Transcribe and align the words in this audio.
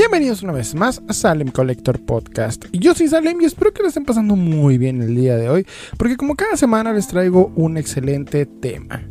Bienvenidos 0.00 0.42
una 0.42 0.54
vez 0.54 0.74
más 0.74 1.02
a 1.08 1.12
Salem 1.12 1.48
Collector 1.48 2.00
Podcast. 2.00 2.64
Yo 2.72 2.94
soy 2.94 3.08
Salem 3.08 3.38
y 3.38 3.44
espero 3.44 3.70
que 3.74 3.82
les 3.82 3.90
estén 3.90 4.06
pasando 4.06 4.34
muy 4.34 4.78
bien 4.78 5.02
el 5.02 5.14
día 5.14 5.36
de 5.36 5.50
hoy, 5.50 5.66
porque 5.98 6.16
como 6.16 6.36
cada 6.36 6.56
semana 6.56 6.94
les 6.94 7.06
traigo 7.06 7.52
un 7.54 7.76
excelente 7.76 8.46
tema. 8.46 9.02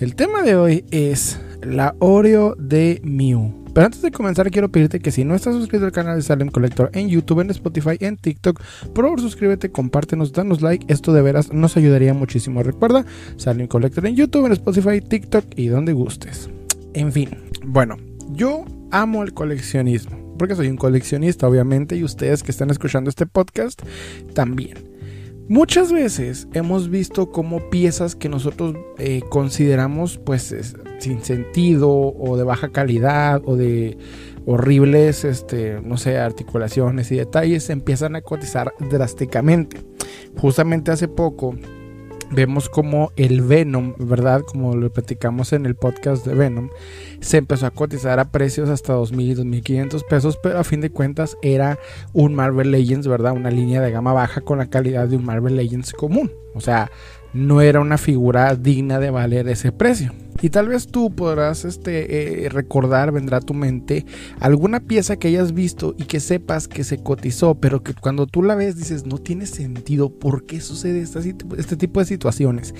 El 0.00 0.14
tema 0.14 0.42
de 0.42 0.56
hoy 0.56 0.86
es 0.90 1.38
la 1.62 1.94
Oreo 1.98 2.54
de 2.58 3.02
Mew. 3.04 3.66
Pero 3.74 3.84
antes 3.84 4.00
de 4.00 4.10
comenzar 4.10 4.50
quiero 4.50 4.72
pedirte 4.72 4.98
que 4.98 5.10
si 5.12 5.24
no 5.24 5.34
estás 5.34 5.56
suscrito 5.56 5.84
al 5.84 5.92
canal 5.92 6.16
de 6.16 6.22
Salem 6.22 6.48
Collector 6.48 6.88
en 6.94 7.10
YouTube, 7.10 7.40
en 7.40 7.50
Spotify, 7.50 7.98
en 8.00 8.16
TikTok, 8.16 8.62
por 8.94 9.04
favor 9.04 9.20
suscríbete, 9.20 9.70
compártenos, 9.72 10.32
danos 10.32 10.62
like, 10.62 10.86
esto 10.90 11.12
de 11.12 11.20
veras 11.20 11.52
nos 11.52 11.76
ayudaría 11.76 12.14
muchísimo. 12.14 12.62
Recuerda, 12.62 13.04
Salem 13.36 13.66
Collector 13.66 14.06
en 14.06 14.16
YouTube, 14.16 14.46
en 14.46 14.52
Spotify, 14.52 15.02
TikTok 15.02 15.44
y 15.54 15.66
donde 15.66 15.92
gustes. 15.92 16.48
En 16.94 17.12
fin, 17.12 17.28
bueno, 17.62 17.98
yo 18.30 18.64
amo 18.94 19.24
el 19.24 19.34
coleccionismo, 19.34 20.36
porque 20.38 20.54
soy 20.54 20.68
un 20.68 20.76
coleccionista 20.76 21.48
obviamente 21.48 21.96
y 21.96 22.04
ustedes 22.04 22.44
que 22.44 22.52
están 22.52 22.70
escuchando 22.70 23.10
este 23.10 23.26
podcast 23.26 23.82
también. 24.34 24.94
Muchas 25.48 25.92
veces 25.92 26.48
hemos 26.54 26.88
visto 26.88 27.30
como 27.30 27.68
piezas 27.70 28.14
que 28.14 28.28
nosotros 28.28 28.76
eh, 28.98 29.20
consideramos 29.28 30.18
pues 30.18 30.54
sin 31.00 31.22
sentido 31.22 31.90
o 31.90 32.36
de 32.36 32.44
baja 32.44 32.70
calidad 32.70 33.42
o 33.44 33.56
de 33.56 33.98
horribles, 34.46 35.24
este, 35.24 35.80
no 35.82 35.96
sé, 35.96 36.16
articulaciones 36.18 37.10
y 37.10 37.16
detalles 37.16 37.68
empiezan 37.70 38.14
a 38.14 38.22
cotizar 38.22 38.72
drásticamente. 38.90 39.82
Justamente 40.36 40.92
hace 40.92 41.08
poco 41.08 41.56
vemos 42.30 42.68
como 42.68 43.12
el 43.16 43.42
Venom, 43.42 43.94
¿verdad? 43.98 44.42
Como 44.42 44.74
lo 44.76 44.92
platicamos 44.92 45.52
en 45.52 45.66
el 45.66 45.74
podcast 45.74 46.26
de 46.26 46.34
Venom, 46.34 46.70
se 47.20 47.38
empezó 47.38 47.66
a 47.66 47.70
cotizar 47.70 48.18
a 48.20 48.30
precios 48.30 48.68
hasta 48.68 48.94
2.000 48.94 49.20
y 49.22 49.34
2.500 49.34 50.06
pesos, 50.08 50.38
pero 50.42 50.58
a 50.58 50.64
fin 50.64 50.80
de 50.80 50.90
cuentas 50.90 51.36
era 51.42 51.78
un 52.12 52.34
Marvel 52.34 52.70
Legends, 52.70 53.06
¿verdad? 53.06 53.32
Una 53.32 53.50
línea 53.50 53.80
de 53.80 53.90
gama 53.90 54.12
baja 54.12 54.40
con 54.40 54.58
la 54.58 54.70
calidad 54.70 55.08
de 55.08 55.16
un 55.16 55.24
Marvel 55.24 55.56
Legends 55.56 55.92
común. 55.92 56.32
O 56.54 56.60
sea, 56.60 56.90
no 57.32 57.60
era 57.60 57.80
una 57.80 57.98
figura 57.98 58.54
digna 58.54 58.98
de 58.98 59.10
valer 59.10 59.48
ese 59.48 59.72
precio. 59.72 60.12
Y 60.42 60.50
tal 60.50 60.68
vez 60.68 60.88
tú 60.88 61.14
podrás 61.14 61.64
este, 61.64 62.44
eh, 62.44 62.48
recordar, 62.48 63.12
vendrá 63.12 63.38
a 63.38 63.40
tu 63.40 63.54
mente, 63.54 64.04
alguna 64.40 64.80
pieza 64.80 65.16
que 65.16 65.28
hayas 65.28 65.54
visto 65.54 65.94
y 65.96 66.04
que 66.04 66.20
sepas 66.20 66.68
que 66.68 66.84
se 66.84 66.98
cotizó, 66.98 67.54
pero 67.54 67.82
que 67.82 67.94
cuando 67.94 68.26
tú 68.26 68.42
la 68.42 68.54
ves 68.54 68.76
dices, 68.76 69.06
no 69.06 69.18
tiene 69.18 69.46
sentido, 69.46 70.10
¿por 70.10 70.44
qué 70.44 70.60
sucede 70.60 71.02
este 71.02 71.76
tipo 71.76 72.00
de 72.00 72.06
situaciones? 72.06 72.74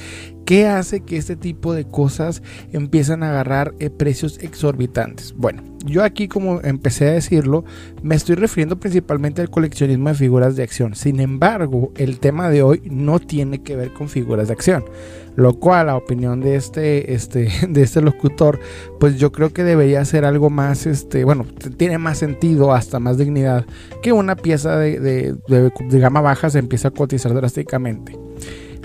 ¿Qué 0.45 0.67
hace 0.67 1.01
que 1.01 1.17
este 1.17 1.37
tipo 1.37 1.73
de 1.73 1.85
cosas 1.85 2.43
empiezan 2.73 3.23
a 3.23 3.31
agarrar 3.31 3.75
eh, 3.79 3.89
precios 3.89 4.39
exorbitantes? 4.43 5.35
Bueno, 5.35 5.63
yo 5.87 6.03
aquí 6.03 6.29
como 6.29 6.61
empecé 6.61 7.09
a 7.09 7.13
decirlo, 7.13 7.65
me 8.03 8.15
estoy 8.15 8.35
refiriendo 8.35 8.79
principalmente 8.79 9.41
al 9.41 9.51
coleccionismo 9.51 10.11
de 10.11 10.15
figuras 10.17 10.57
de 10.57 10.63
acción. 10.63 10.95
Sin 10.95 11.21
embargo, 11.21 11.93
el 11.97 12.19
tema 12.19 12.51
de 12.51 12.63
hoy 12.63 12.83
no 12.91 13.21
tiene 13.21 13.63
que 13.63 13.77
ver 13.77 13.93
con 13.93 14.09
figuras 14.09 14.49
de 14.49 14.55
acción 14.55 14.85
lo 15.37 15.55
cual 15.55 15.89
a 15.89 15.97
opinión 15.97 16.41
de 16.41 16.57
este, 16.57 17.15
este, 17.15 17.49
de 17.69 17.83
este 17.83 18.01
locutor, 18.01 18.61
pues 19.01 19.17
yo 19.17 19.33
creo 19.33 19.53
que 19.53 19.65
debería 19.65 20.05
ser 20.05 20.25
algo 20.25 20.51
más, 20.51 20.87
este, 20.87 21.25
bueno, 21.25 21.47
tiene 21.77 21.99
más 21.99 22.19
sentido, 22.19 22.73
hasta 22.73 23.01
más 23.01 23.19
dignidad, 23.19 23.65
que 24.03 24.13
una 24.13 24.37
pieza 24.37 24.77
de, 24.79 24.99
de, 25.01 25.99
gama 25.99 26.21
baja 26.21 26.51
se 26.51 26.59
empieza 26.59 26.89
a 26.89 26.91
cotizar 26.93 27.35
drásticamente. 27.35 28.17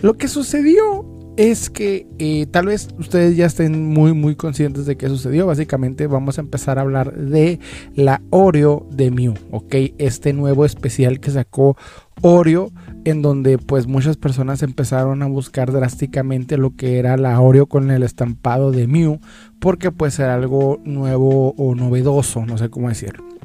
Lo 0.02 0.14
que 0.14 0.28
sucedió 0.30 0.99
es 1.40 1.70
que 1.70 2.06
eh, 2.20 2.48
tal 2.52 2.66
vez 2.66 2.90
ustedes 3.00 3.38
ya 3.38 3.46
estén 3.46 3.94
muy 3.94 4.12
muy 4.12 4.36
conscientes 4.36 4.86
de 4.86 4.98
qué 4.98 5.08
sucedió. 5.08 5.48
Básicamente 5.48 6.06
vamos 6.06 6.38
a 6.38 6.42
empezar 6.42 6.78
a 6.78 6.82
hablar 6.82 7.16
de 7.16 7.62
la 7.96 8.22
Oreo 8.30 8.86
de 8.92 9.10
Mew, 9.10 9.36
¿ok? 9.50 9.74
Este 10.00 10.34
nuevo 10.34 10.66
especial 10.66 11.22
que 11.22 11.32
sacó 11.32 11.78
Oreo 12.22 12.74
en 13.06 13.22
donde 13.22 13.58
pues 13.58 13.88
muchas 13.88 14.18
personas 14.18 14.64
empezaron 14.64 15.22
a 15.24 15.28
buscar 15.28 15.72
drásticamente 15.72 16.58
lo 16.58 16.76
que 16.76 17.00
era 17.00 17.16
la 17.16 17.40
Oreo 17.40 17.68
con 17.68 17.90
el 17.90 18.04
estampado 18.04 18.72
de 18.74 18.88
Mew 18.88 19.22
porque 19.62 19.92
pues 19.92 20.20
era 20.20 20.36
algo 20.36 20.82
nuevo 20.84 21.52
o 21.52 21.74
novedoso, 21.74 22.46
no 22.46 22.58
sé 22.58 22.70
cómo 22.70 22.90
decirlo. 22.90 23.39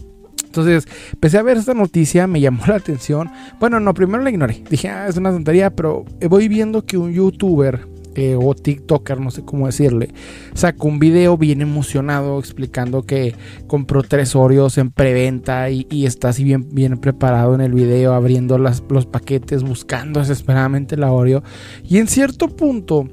Entonces, 0.55 0.87
empecé 1.13 1.39
a 1.39 1.43
ver 1.43 1.57
esta 1.57 1.75
noticia, 1.75 2.29
me 2.29 2.41
llamó 2.41 2.65
la 2.67 2.77
atención. 2.77 3.29
Bueno, 3.59 3.81
no, 3.81 3.93
primero 3.93 4.23
la 4.23 4.31
ignoré. 4.31 4.63
Dije, 4.71 4.89
ah, 4.89 5.09
es 5.09 5.17
una 5.17 5.33
tontería, 5.33 5.75
pero 5.75 6.05
voy 6.29 6.47
viendo 6.47 6.87
que 6.87 6.97
un 6.97 7.13
youtuber 7.13 7.89
eh, 8.15 8.37
o 8.41 8.55
TikToker, 8.55 9.21
no 9.21 9.33
sé 9.33 9.45
cómo 9.45 9.67
decirle, 9.67 10.11
sacó 10.55 10.87
un 10.87 11.01
video 11.01 11.37
bien 11.37 11.61
emocionado 11.61 12.39
explicando 12.39 13.03
que 13.03 13.35
compró 13.67 14.05
tres 14.05 14.37
Oreos 14.37 14.79
en 14.79 14.93
preventa 14.93 15.69
y, 15.71 16.07
está 16.07 16.29
así 16.29 16.45
bien, 16.45 16.99
preparado 16.99 17.57
en 17.57 17.61
el 17.61 17.73
video, 17.75 18.15
abriendo 18.15 18.57
los 18.59 19.07
paquetes, 19.07 19.65
buscando 19.65 20.21
desesperadamente 20.21 20.97
la 20.97 21.11
Oreo. 21.11 21.43
Y 21.83 21.99
en 21.99 22.07
cierto 22.07 22.47
punto 22.47 23.09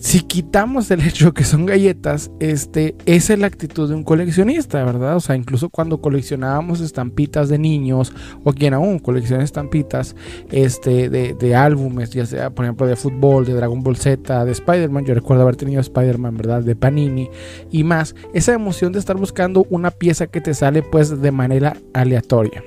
si 0.00 0.20
quitamos 0.20 0.90
el 0.90 1.00
hecho 1.02 1.34
que 1.34 1.44
son 1.44 1.66
galletas, 1.66 2.30
este, 2.40 2.94
es 3.06 3.28
la 3.36 3.46
actitud 3.46 3.88
de 3.88 3.94
un 3.94 4.04
coleccionista, 4.04 4.82
¿verdad? 4.84 5.16
O 5.16 5.20
sea, 5.20 5.36
incluso 5.36 5.70
cuando 5.70 6.00
coleccionábamos 6.00 6.80
estampitas 6.80 7.48
de 7.48 7.58
niños, 7.58 8.12
o 8.44 8.52
quien 8.52 8.74
aún 8.74 8.98
colecciona 8.98 9.42
estampitas 9.42 10.14
este, 10.50 11.08
de, 11.08 11.54
álbumes, 11.56 12.10
ya 12.10 12.26
sea, 12.26 12.50
por 12.50 12.64
ejemplo, 12.64 12.86
de 12.86 12.96
fútbol, 12.96 13.44
de 13.44 13.54
Dragon 13.54 13.82
Ball 13.82 13.96
Z, 13.96 14.44
de 14.44 14.52
Spider-Man, 14.52 15.04
yo 15.04 15.14
recuerdo 15.14 15.42
haber 15.42 15.56
tenido 15.56 15.80
Spider-Man, 15.80 16.36
¿verdad? 16.36 16.62
De 16.62 16.76
Panini 16.76 17.28
y 17.70 17.84
más, 17.84 18.14
esa 18.34 18.52
emoción 18.52 18.92
de 18.92 18.98
estar 18.98 19.16
buscando 19.16 19.66
una 19.70 19.90
pieza 19.90 20.26
que 20.26 20.40
te 20.40 20.54
sale 20.54 20.82
pues 20.82 21.20
de 21.20 21.32
manera 21.32 21.76
aleatoria 21.92 22.62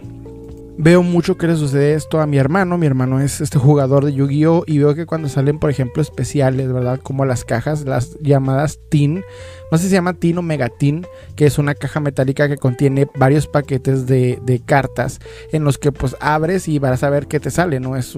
veo 0.77 1.03
mucho 1.03 1.37
que 1.37 1.47
le 1.47 1.55
sucede 1.55 1.93
esto 1.93 2.19
a 2.19 2.27
mi 2.27 2.37
hermano. 2.37 2.77
Mi 2.77 2.85
hermano 2.85 3.19
es 3.19 3.41
este 3.41 3.57
jugador 3.59 4.05
de 4.05 4.13
Yu-Gi-Oh! 4.13 4.63
Y 4.67 4.79
veo 4.79 4.95
que 4.95 5.05
cuando 5.05 5.29
salen, 5.29 5.59
por 5.59 5.69
ejemplo, 5.69 6.01
especiales, 6.01 6.71
¿verdad? 6.71 6.99
Como 7.01 7.25
las 7.25 7.45
cajas, 7.45 7.85
las 7.85 8.17
llamadas 8.19 8.79
TIN. 8.89 9.23
No 9.71 9.77
sé 9.77 9.85
si 9.85 9.89
se 9.89 9.95
llama 9.95 10.13
TIN 10.13 10.37
o 10.37 10.41
Megatin, 10.41 11.05
que 11.35 11.45
es 11.45 11.57
una 11.57 11.73
caja 11.75 12.01
metálica 12.01 12.49
que 12.49 12.57
contiene 12.57 13.07
varios 13.15 13.47
paquetes 13.47 14.05
de, 14.05 14.61
cartas 14.65 15.19
en 15.53 15.63
los 15.63 15.77
que 15.77 15.93
pues 15.93 16.15
abres 16.19 16.67
y 16.67 16.77
vas 16.77 17.03
a 17.03 17.09
ver 17.09 17.27
qué 17.27 17.39
te 17.39 17.49
sale, 17.51 17.79
¿no? 17.79 17.95
Es, 17.95 18.15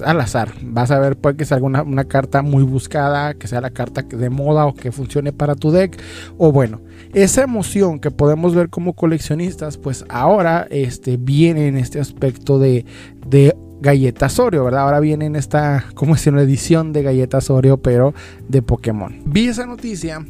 al 0.00 0.20
azar. 0.20 0.52
Vas 0.62 0.90
a 0.90 0.98
ver, 0.98 1.16
puede 1.16 1.36
que 1.36 1.44
salga 1.44 1.66
una, 1.66 1.82
una 1.82 2.04
carta 2.04 2.40
muy 2.40 2.62
buscada, 2.62 3.34
que 3.34 3.46
sea 3.46 3.60
la 3.60 3.70
carta 3.70 4.02
de 4.02 4.30
moda 4.30 4.66
o 4.66 4.74
que 4.74 4.92
funcione 4.92 5.32
para 5.32 5.54
tu 5.54 5.70
deck. 5.70 6.00
O 6.38 6.52
bueno, 6.52 6.80
esa 7.12 7.42
emoción 7.42 8.00
que 8.00 8.10
podemos 8.10 8.54
ver 8.54 8.70
como 8.70 8.94
coleccionistas, 8.94 9.76
pues 9.76 10.06
ahora 10.08 10.66
este, 10.70 11.18
viene 11.18 11.68
en 11.68 11.76
este 11.76 12.00
aspecto 12.00 12.58
de, 12.58 12.86
de 13.26 13.54
galletas 13.80 14.38
Oreo, 14.38 14.64
¿verdad? 14.64 14.80
Ahora 14.80 15.00
viene 15.00 15.26
en 15.26 15.36
esta, 15.36 15.84
como 15.94 16.14
es 16.14 16.26
una 16.26 16.42
edición 16.42 16.92
de 16.94 17.02
galletas 17.02 17.50
Oreo, 17.50 17.76
pero 17.76 18.14
de 18.48 18.62
Pokémon. 18.62 19.20
Vi 19.26 19.48
esa 19.48 19.66
noticia 19.66 20.24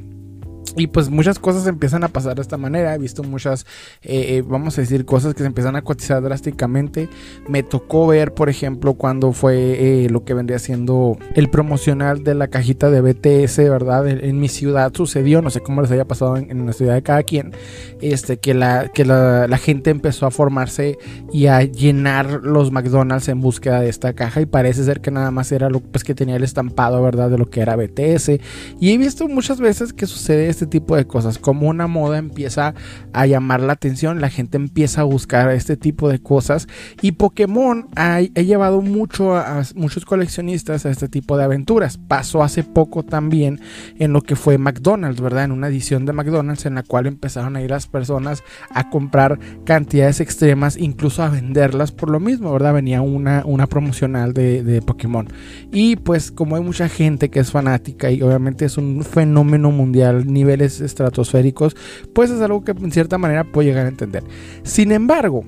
y 0.76 0.88
pues 0.88 1.08
muchas 1.08 1.38
cosas 1.38 1.66
empiezan 1.66 2.04
a 2.04 2.08
pasar 2.08 2.34
de 2.34 2.42
esta 2.42 2.56
manera. 2.56 2.94
He 2.94 2.98
visto 2.98 3.22
muchas, 3.22 3.64
eh, 4.02 4.36
eh, 4.36 4.44
vamos 4.46 4.76
a 4.76 4.80
decir, 4.80 5.04
cosas 5.04 5.34
que 5.34 5.40
se 5.40 5.46
empiezan 5.46 5.76
a 5.76 5.82
cotizar 5.82 6.22
drásticamente. 6.22 7.08
Me 7.48 7.62
tocó 7.62 8.06
ver, 8.06 8.34
por 8.34 8.48
ejemplo, 8.48 8.94
cuando 8.94 9.32
fue 9.32 10.04
eh, 10.04 10.10
lo 10.10 10.24
que 10.24 10.34
vendría 10.34 10.58
siendo 10.58 11.16
el 11.34 11.48
promocional 11.48 12.24
de 12.24 12.34
la 12.34 12.48
cajita 12.48 12.90
de 12.90 13.00
BTS, 13.00 13.58
¿verdad? 13.58 14.08
En, 14.08 14.40
mi 14.44 14.48
ciudad 14.48 14.92
sucedió, 14.94 15.42
no 15.42 15.50
sé 15.50 15.60
cómo 15.60 15.80
les 15.80 15.90
haya 15.90 16.04
pasado 16.04 16.36
en, 16.36 16.66
la 16.66 16.72
ciudad 16.72 16.94
de 16.94 17.02
cada 17.02 17.22
quien, 17.22 17.52
este, 18.00 18.38
que, 18.38 18.52
la, 18.52 18.88
que 18.88 19.04
la, 19.04 19.58
gente 19.58 19.90
empezó 19.90 20.26
a 20.26 20.30
formarse 20.30 20.98
y 21.32 21.46
a 21.46 21.62
llenar 21.62 22.40
los 22.42 22.72
McDonald's 22.72 23.28
en 23.28 23.40
búsqueda 23.40 23.80
de 23.80 23.88
esta 23.88 24.12
caja. 24.12 24.40
Y 24.40 24.46
parece 24.46 24.84
ser 24.84 25.00
que 25.00 25.12
nada 25.12 25.30
más 25.30 25.52
era 25.52 25.70
lo 25.70 25.80
pues, 25.80 26.02
que 26.02 26.14
tenía 26.14 26.36
el 26.36 26.42
estampado, 26.42 27.00
¿verdad? 27.00 27.30
De 27.30 27.38
lo 27.38 27.48
que 27.48 27.60
era 27.60 27.76
BTS. 27.76 28.32
Y 28.81 28.93
he 28.93 28.99
visto 28.99 29.28
muchas 29.28 29.60
veces 29.60 29.93
que 29.93 30.06
sucede 30.06 30.49
este 30.49 30.63
este 30.64 30.81
tipo 30.81 30.96
de 30.96 31.06
cosas. 31.06 31.38
Como 31.38 31.69
una 31.69 31.87
moda 31.87 32.19
empieza 32.19 32.75
a 33.12 33.26
llamar 33.26 33.61
la 33.61 33.75
atención, 33.75 34.20
la 34.20 34.31
gente 34.31 34.56
empieza 34.56 35.02
a 35.02 35.05
buscar 35.05 35.50
este 35.50 35.76
tipo 35.76 36.08
de 36.08 36.20
cosas. 36.20 36.66
Y 37.02 37.12
Pokémon 37.12 37.88
ha, 37.96 38.20
llevado 38.20 38.81
mucho 38.81 39.37
a, 39.37 39.62
muchos 39.75 40.05
coleccionistas 40.05 40.87
a 40.87 40.90
este 40.90 41.08
tipo 41.08 41.37
de 41.37 41.44
aventuras. 41.44 41.99
Pasó 41.99 42.43
hace 42.43 42.64
poco 42.64 43.02
también 43.02 43.61
en 43.99 44.12
lo 44.12 44.22
que 44.22 44.37
fue 44.37 44.58
McDonald's, 44.58 45.20
¿verdad? 45.20 45.44
En 45.44 45.52
una 45.52 45.69
edición 45.69 46.06
de 46.06 46.12
McDonald's 46.12 46.66
en 46.66 46.76
la 46.76 46.82
cual 46.82 47.06
empezaron 47.06 47.56
a 47.56 47.62
ir 47.62 47.70
las 47.70 47.87
personas 47.87 48.43
a 48.70 48.88
comprar 48.88 49.38
cantidades 49.64 50.20
extremas, 50.20 50.76
incluso 50.78 51.22
a 51.22 51.28
venderlas 51.28 51.93
por 51.93 52.11
lo 52.11 52.20
mismo, 52.20 52.52
¿verdad? 52.52 52.75
Venía 52.75 53.02
una, 53.02 53.43
una 53.44 53.66
promocional 53.66 54.32
de, 54.32 54.62
de 54.62 54.81
Pokémon. 54.81 55.28
Y 55.72 55.96
pues 55.96 56.31
como 56.31 56.56
hay 56.56 56.62
mucha 56.62 56.88
gente 56.88 57.28
que 57.28 57.40
es 57.40 57.50
fanática 57.50 58.11
y 58.11 58.22
obviamente 58.22 58.64
es 58.64 58.78
un 58.78 59.05
fenómeno 59.05 59.70
mundial 59.70 60.26
nivel 60.26 60.53
estratosféricos, 60.62 61.76
pues 62.12 62.30
es 62.30 62.40
algo 62.40 62.64
que 62.64 62.72
en 62.72 62.92
cierta 62.92 63.18
manera 63.18 63.44
puedo 63.44 63.66
llegar 63.66 63.86
a 63.86 63.88
entender. 63.88 64.24
Sin 64.62 64.92
embargo, 64.92 65.44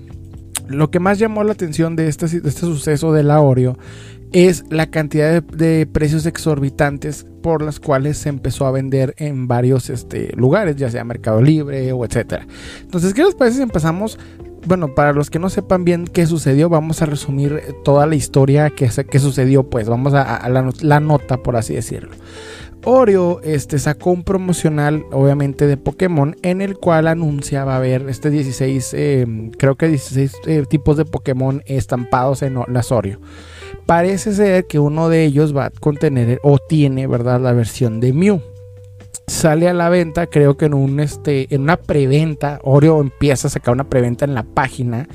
lo 0.69 0.91
que 0.91 1.01
más 1.01 1.19
llamó 1.19 1.45
la 1.45 1.53
atención 1.53 1.97
de 1.97 2.09
este, 2.09 2.27
este 2.27 2.51
suceso 2.51 3.13
de 3.13 3.23
la 3.23 3.41
Oreo 3.41 3.77
es 4.33 4.65
la 4.71 4.91
cantidad 4.91 5.43
de, 5.43 5.87
precios 5.87 6.27
exorbitantes 6.27 7.27
por 7.43 7.63
las 7.63 7.81
cuales 7.81 8.19
se 8.19 8.29
empezó 8.29 8.67
a 8.67 8.71
vender 8.71 9.15
en 9.19 9.47
varios 9.47 9.89
este, 9.89 10.33
lugares, 10.37 10.77
ya 10.77 10.91
sea 10.91 11.05
Mercado 11.05 11.41
Libre 11.41 11.93
o 11.93 12.05
etcétera. 12.05 12.47
Entonces, 12.83 13.15
¿qué 13.15 13.23
les 13.23 13.35
parece 13.35 13.59
si 13.59 13.63
empezamos? 13.63 14.19
Bueno, 14.67 14.95
para 14.95 15.13
los 15.13 15.31
que 15.31 15.39
no 15.39 15.49
sepan 15.49 15.85
bien 15.85 16.07
qué 16.07 16.27
sucedió, 16.27 16.69
vamos 16.69 17.01
a 17.01 17.07
resumir 17.07 17.63
toda 17.85 18.07
la 18.07 18.17
historia 18.17 18.71
que, 18.71 18.91
que 19.09 19.19
sucedió, 19.21 19.71
pues 19.71 19.89
vamos 19.89 20.13
a, 20.13 20.49
la, 20.49 21.01
nota, 21.01 21.37
por 21.37 21.57
así 21.57 21.75
decirlo. 21.75 22.11
Oreo 22.89 23.41
este, 23.43 23.81
sacó 23.81 24.13
un 24.13 24.23
promocional, 24.23 25.05
obviamente, 25.11 25.67
de 25.67 25.77
Pokémon, 25.77 26.37
en 26.43 26.61
el 26.61 26.79
cual 26.79 27.09
anunciaba 27.09 27.79
ver 27.81 28.09
este 28.09 28.31
16, 28.31 28.95
em, 28.95 29.51
creo 29.51 29.75
que 29.75 29.89
16 29.89 30.33
eh, 30.47 30.65
tipos 30.69 30.97
de 30.97 31.05
Pokémon 31.05 31.63
estampados 31.67 32.43
en 32.43 32.57
las 32.69 32.93
Oreo 32.93 33.19
parece 33.87 34.33
ser 34.33 34.67
que 34.67 34.79
uno 34.79 35.09
de 35.09 35.25
ellos 35.25 35.57
va 35.57 35.67
a 35.67 35.71
contener 35.71 36.41
o 36.43 36.59
tiene, 36.59 37.07
¿verdad? 37.07 37.41
La 37.41 37.53
versión 37.53 38.01
de 38.01 38.13
Mew. 38.13 38.41
Sale 39.29 39.69
a 39.69 39.75
la 39.75 39.89
venta, 39.89 40.27
creo 40.29 40.57
que 40.57 40.67
en 40.67 40.75
un 40.75 41.01
este 41.01 41.53
en 41.55 41.63
una 41.63 41.77
preventa, 41.77 42.61
Oreo 42.63 43.01
empieza 43.01 43.49
a 43.49 43.51
sacar 43.51 43.75
una 43.75 43.89
preventa 43.89 44.25
en 44.25 44.35
la 44.35 44.45
página 44.45 45.09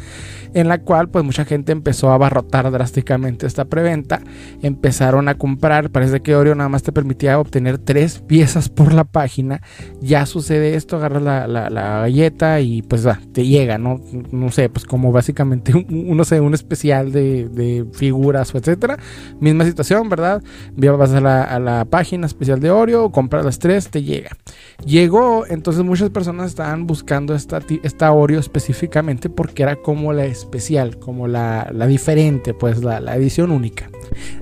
en 0.54 0.68
la 0.68 0.80
cual 0.80 1.10
pues 1.10 1.24
mucha 1.24 1.46
gente 1.46 1.72
empezó 1.72 2.10
a 2.10 2.16
abarrotar 2.16 2.70
drásticamente 2.72 3.48
esta 3.48 3.66
preventa, 3.66 4.22
empezaron 4.62 5.28
a 5.28 5.36
comprar, 5.36 5.90
parece 5.92 6.22
que 6.22 6.36
Oreo 6.36 6.56
nada 6.56 6.70
más 6.70 6.84
te 6.84 6.92
permitía 6.92 7.40
obtener 7.40 7.78
tres 7.78 8.20
piezas 8.20 8.70
por 8.70 8.94
la 8.94 9.04
página, 9.04 9.62
ya 10.02 10.26
sucede 10.26 10.76
esto, 10.76 10.98
agarras 10.98 11.24
la, 11.24 12.02
galleta 12.02 12.60
y 12.60 12.82
pues 12.82 13.08
te 13.32 13.46
llega, 13.46 13.78
¿no? 13.78 14.02
No 14.32 14.52
sé, 14.52 14.70
pues 14.70 14.86
como 14.86 15.12
básicamente 15.12 15.74
un, 15.74 16.26
sé, 16.26 16.42
un 16.42 16.54
especial 16.54 17.12
de, 17.12 17.86
figuras 17.94 18.54
o 18.54 18.58
etcétera, 18.58 18.98
misma 19.40 19.66
situación, 19.66 20.10
¿verdad? 20.10 20.44
Vas 20.76 21.14
a 21.14 21.22
la, 21.22 21.44
a 21.44 21.60
la 21.60 21.86
página 21.86 22.26
especial 22.26 22.60
de 22.60 22.70
Oreo, 22.72 23.12
compras 23.12 23.46
las 23.46 23.60
tres, 23.60 23.90
te 23.90 24.01
llega. 24.04 24.38
Llegó, 24.86 25.46
entonces 25.48 25.84
muchas 25.84 26.10
personas 26.10 26.48
estaban 26.48 26.88
buscando 26.88 27.36
esta, 27.36 27.62
esta 27.84 28.12
Oreo 28.12 28.40
específicamente 28.40 29.30
porque 29.30 29.62
era 29.62 29.76
como 29.76 30.12
la 30.12 30.26
especial, 30.26 30.98
como 30.98 31.28
la, 31.28 31.72
diferente, 31.88 32.54
pues 32.54 32.84
la, 32.84 33.16
edición 33.16 33.52
única. 33.52 33.90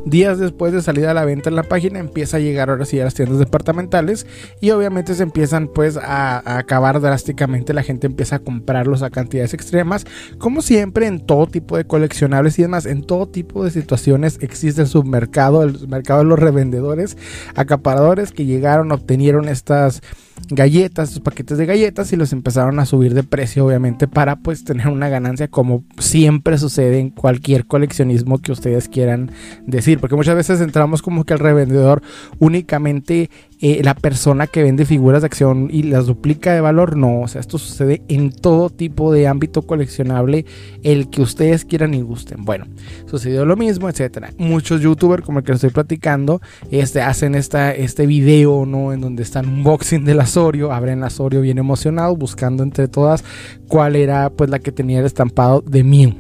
Días 0.05 0.39
después 0.39 0.71
de 0.71 0.81
salir 0.81 1.07
a 1.07 1.13
la 1.13 1.25
venta 1.25 1.49
en 1.49 1.55
la 1.55 1.63
página 1.63 1.99
empieza 1.99 2.37
a 2.37 2.39
llegar 2.39 2.69
ahora 2.69 2.85
sí 2.85 2.99
a 2.99 3.03
las 3.03 3.13
tiendas 3.13 3.39
departamentales 3.39 4.25
y 4.61 4.71
obviamente 4.71 5.13
se 5.13 5.23
empiezan 5.23 5.67
pues 5.67 5.97
a, 5.97 6.57
acabar 6.57 7.01
drásticamente, 7.01 7.73
la 7.73 7.83
gente 7.83 8.07
empieza 8.07 8.37
a 8.37 8.39
comprarlos 8.39 9.03
a 9.03 9.09
cantidades 9.09 9.53
extremas, 9.53 10.05
como 10.37 10.61
siempre 10.61 11.05
en 11.05 11.19
todo 11.19 11.47
tipo 11.47 11.75
de 11.75 11.85
coleccionables 11.85 12.57
y 12.59 12.61
demás, 12.61 12.85
en 12.85 13.03
todo 13.03 13.27
tipo 13.27 13.65
de 13.65 13.71
situaciones 13.71 14.37
existe 14.41 14.81
el 14.81 14.87
submercado, 14.87 15.63
el 15.63 15.87
mercado 15.89 16.19
de 16.19 16.25
los 16.25 16.39
revendedores, 16.39 17.17
acaparadores 17.55 18.31
que 18.31 18.45
llegaron, 18.45 18.91
obtenieron 18.91 19.48
estas 19.49 20.01
galletas, 20.49 21.09
sus 21.09 21.19
paquetes 21.19 21.57
de 21.57 21.65
galletas 21.65 22.11
y 22.13 22.15
los 22.15 22.33
empezaron 22.33 22.79
a 22.79 22.85
subir 22.85 23.13
de 23.13 23.23
precio 23.23 23.65
obviamente 23.65 24.07
para 24.07 24.37
pues 24.37 24.63
tener 24.63 24.87
una 24.87 25.09
ganancia 25.09 25.47
como 25.47 25.83
siempre 25.97 26.57
sucede 26.57 26.99
en 26.99 27.09
cualquier 27.09 27.65
coleccionismo 27.65 28.39
que 28.39 28.51
ustedes 28.51 28.87
quieran 28.87 29.31
decir, 29.65 29.99
porque 29.99 30.15
muchas 30.15 30.35
veces 30.35 30.61
entramos 30.61 31.01
como 31.01 31.23
que 31.25 31.33
el 31.33 31.39
revendedor 31.39 32.01
únicamente 32.39 33.29
eh, 33.61 33.81
la 33.83 33.93
persona 33.93 34.47
que 34.47 34.63
vende 34.63 34.85
figuras 34.85 35.21
de 35.21 35.25
acción 35.25 35.67
y 35.69 35.83
las 35.83 36.05
duplica 36.05 36.53
de 36.53 36.61
valor, 36.61 36.95
no, 36.95 37.19
o 37.19 37.27
sea, 37.27 37.41
esto 37.41 37.57
sucede 37.57 38.01
en 38.07 38.31
todo 38.31 38.69
tipo 38.69 39.11
de 39.11 39.27
ámbito 39.27 39.63
coleccionable, 39.63 40.45
el 40.81 41.09
que 41.09 41.21
ustedes 41.21 41.65
quieran 41.65 41.93
y 41.93 42.01
gusten. 42.01 42.45
Bueno, 42.45 42.67
sucedió 43.05 43.45
lo 43.45 43.57
mismo, 43.57 43.89
etcétera. 43.89 44.31
Muchos 44.37 44.79
youtubers, 44.79 45.25
como 45.25 45.39
el 45.39 45.45
que 45.45 45.51
estoy 45.51 45.71
platicando, 45.71 46.41
este, 46.71 47.01
hacen 47.01 47.35
esta, 47.35 47.73
este 47.73 48.05
video, 48.05 48.65
¿no? 48.65 48.93
En 48.93 49.01
donde 49.01 49.23
están 49.23 49.49
unboxing 49.49 50.05
de 50.05 50.15
la 50.15 50.25
Sorio, 50.29 50.71
abren 50.71 51.01
la 51.01 51.09
Sorio 51.09 51.41
bien 51.41 51.57
emocionado, 51.57 52.15
buscando 52.15 52.63
entre 52.63 52.87
todas 52.87 53.23
cuál 53.67 53.95
era 53.95 54.29
pues 54.29 54.49
la 54.49 54.59
que 54.59 54.71
tenía 54.71 54.99
el 54.99 55.05
estampado 55.05 55.61
de 55.61 55.83
Mew. 55.83 56.13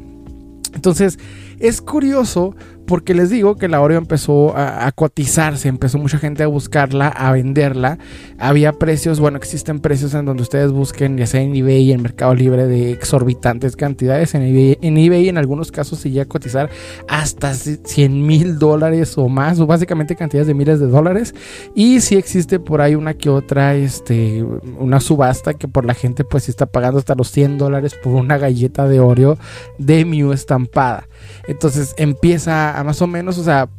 Entonces, 0.73 1.17
es 1.59 1.81
curioso 1.81 2.55
porque 2.89 3.13
les 3.13 3.29
digo 3.29 3.55
que 3.55 3.67
la 3.67 3.81
Oreo 3.81 3.99
empezó 3.99 4.57
a, 4.57 4.91
cotizarse, 4.93 5.67
empezó 5.67 5.99
mucha 5.99 6.17
gente 6.17 6.41
a 6.41 6.47
buscarla, 6.47 7.07
a 7.07 7.31
venderla. 7.31 7.99
Había 8.39 8.73
precios, 8.73 9.19
bueno, 9.19 9.37
existen 9.37 9.79
precios 9.79 10.15
en 10.15 10.25
donde 10.25 10.41
ustedes 10.41 10.71
busquen, 10.71 11.15
ya 11.15 11.27
sea 11.27 11.39
en 11.39 11.55
eBay 11.55 11.91
en 11.91 12.01
Mercado 12.01 12.33
Libre, 12.33 12.65
de 12.65 12.89
exorbitantes 12.89 13.75
cantidades. 13.75 14.33
En 14.33 14.41
eBay, 14.41 14.79
en, 14.81 14.97
en 14.97 15.37
algunos 15.37 15.71
casos 15.71 15.99
se 15.99 16.09
llega 16.09 16.23
a 16.23 16.27
cotizar 16.27 16.71
hasta 17.07 17.53
100 17.53 18.25
mil 18.25 18.57
dólares 18.57 19.19
o 19.19 19.29
más, 19.29 19.59
o 19.59 19.67
básicamente 19.67 20.15
cantidades 20.15 20.47
de 20.47 20.55
miles 20.55 20.79
de 20.79 20.87
dólares. 20.87 21.35
Y 21.75 22.01
si 22.01 22.15
existe 22.15 22.59
por 22.59 22.81
ahí 22.81 22.95
una 22.95 23.13
que 23.13 23.29
otra, 23.29 23.75
este, 23.75 24.41
una 24.79 24.99
subasta 24.99 25.53
que 25.53 25.67
por 25.67 25.85
la 25.85 25.93
gente 25.93 26.23
pues 26.23 26.49
está 26.49 26.65
pagando 26.65 26.97
hasta 26.97 27.13
los 27.13 27.29
100 27.29 27.59
dólares 27.59 27.93
por 28.01 28.13
una 28.13 28.39
galleta 28.39 28.87
de 28.87 28.99
Oreo 28.99 29.37
de 29.77 30.05
Mew 30.05 30.33
estampada. 30.33 31.07
Entonces 31.47 31.93
empieza 31.97 32.78
a 32.78 32.78
más 32.83 33.01
o 33.01 33.07
menos, 33.07 33.37
o 33.37 33.43
sea, 33.43 33.69